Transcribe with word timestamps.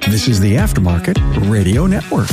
This 0.00 0.28
is 0.28 0.40
the 0.40 0.54
Aftermarket 0.56 1.50
Radio 1.50 1.86
Network. 1.86 2.30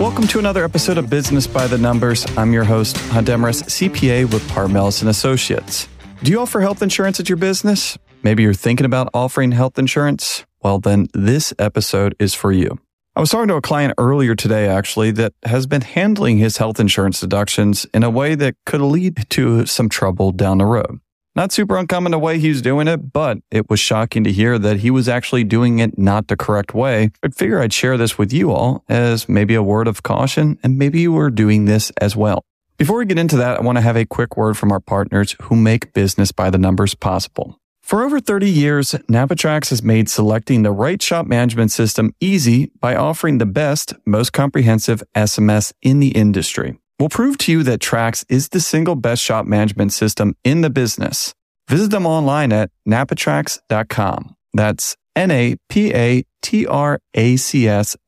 Welcome 0.00 0.26
to 0.28 0.38
another 0.38 0.64
episode 0.64 0.98
of 0.98 1.10
Business 1.10 1.46
by 1.46 1.66
the 1.66 1.78
Numbers. 1.78 2.26
I'm 2.36 2.52
your 2.52 2.64
host, 2.64 2.96
Hunt 3.08 3.28
CPA 3.28 4.32
with 4.32 4.42
Parmelis 4.48 5.00
and 5.00 5.10
Associates. 5.10 5.88
Do 6.22 6.30
you 6.30 6.40
offer 6.40 6.60
health 6.60 6.82
insurance 6.82 7.20
at 7.20 7.28
your 7.28 7.36
business? 7.36 7.98
Maybe 8.22 8.42
you're 8.42 8.54
thinking 8.54 8.86
about 8.86 9.08
offering 9.12 9.52
health 9.52 9.78
insurance? 9.78 10.46
Well, 10.62 10.78
then 10.78 11.08
this 11.12 11.52
episode 11.58 12.16
is 12.18 12.34
for 12.34 12.52
you. 12.52 12.78
I 13.16 13.20
was 13.20 13.30
talking 13.30 13.48
to 13.48 13.54
a 13.54 13.62
client 13.62 13.94
earlier 13.96 14.34
today, 14.34 14.68
actually, 14.68 15.10
that 15.12 15.32
has 15.46 15.66
been 15.66 15.80
handling 15.80 16.36
his 16.36 16.58
health 16.58 16.78
insurance 16.78 17.18
deductions 17.18 17.86
in 17.94 18.02
a 18.02 18.10
way 18.10 18.34
that 18.34 18.56
could 18.66 18.82
lead 18.82 19.24
to 19.30 19.64
some 19.64 19.88
trouble 19.88 20.32
down 20.32 20.58
the 20.58 20.66
road. 20.66 21.00
Not 21.34 21.50
super 21.50 21.78
uncommon 21.78 22.12
the 22.12 22.18
way 22.18 22.38
he's 22.38 22.60
doing 22.60 22.88
it, 22.88 23.14
but 23.14 23.38
it 23.50 23.70
was 23.70 23.80
shocking 23.80 24.22
to 24.24 24.32
hear 24.32 24.58
that 24.58 24.80
he 24.80 24.90
was 24.90 25.08
actually 25.08 25.44
doing 25.44 25.78
it 25.78 25.96
not 25.96 26.28
the 26.28 26.36
correct 26.36 26.74
way. 26.74 27.10
I'd 27.22 27.34
figure 27.34 27.58
I'd 27.58 27.72
share 27.72 27.96
this 27.96 28.18
with 28.18 28.34
you 28.34 28.52
all 28.52 28.84
as 28.86 29.30
maybe 29.30 29.54
a 29.54 29.62
word 29.62 29.88
of 29.88 30.02
caution, 30.02 30.58
and 30.62 30.76
maybe 30.76 31.00
you 31.00 31.12
were 31.12 31.30
doing 31.30 31.64
this 31.64 31.90
as 31.98 32.16
well. 32.16 32.44
Before 32.76 32.98
we 32.98 33.06
get 33.06 33.18
into 33.18 33.38
that, 33.38 33.58
I 33.58 33.62
want 33.62 33.78
to 33.78 33.82
have 33.82 33.96
a 33.96 34.04
quick 34.04 34.36
word 34.36 34.58
from 34.58 34.70
our 34.70 34.80
partners 34.80 35.36
who 35.44 35.56
make 35.56 35.94
business 35.94 36.32
by 36.32 36.50
the 36.50 36.58
numbers 36.58 36.94
possible. 36.94 37.58
For 37.86 38.02
over 38.02 38.18
30 38.18 38.50
years, 38.50 38.96
NAPA 39.08 39.36
TRACS 39.36 39.70
has 39.70 39.80
made 39.80 40.10
selecting 40.10 40.64
the 40.64 40.72
right 40.72 41.00
shop 41.00 41.24
management 41.24 41.70
system 41.70 42.12
easy 42.18 42.72
by 42.80 42.96
offering 42.96 43.38
the 43.38 43.46
best, 43.46 43.94
most 44.04 44.32
comprehensive 44.32 45.04
SMS 45.14 45.72
in 45.82 46.00
the 46.00 46.08
industry. 46.08 46.80
We'll 46.98 47.10
prove 47.10 47.38
to 47.38 47.52
you 47.52 47.62
that 47.62 47.78
TRACS 47.78 48.24
is 48.28 48.48
the 48.48 48.58
single 48.58 48.96
best 48.96 49.22
shop 49.22 49.46
management 49.46 49.92
system 49.92 50.34
in 50.42 50.62
the 50.62 50.70
business. 50.70 51.32
Visit 51.68 51.92
them 51.92 52.06
online 52.06 52.52
at 52.52 52.72
napatracs.com. 52.88 54.34
That's 54.52 54.96
N-A-P-A-T-R-A-C-S 55.14 55.56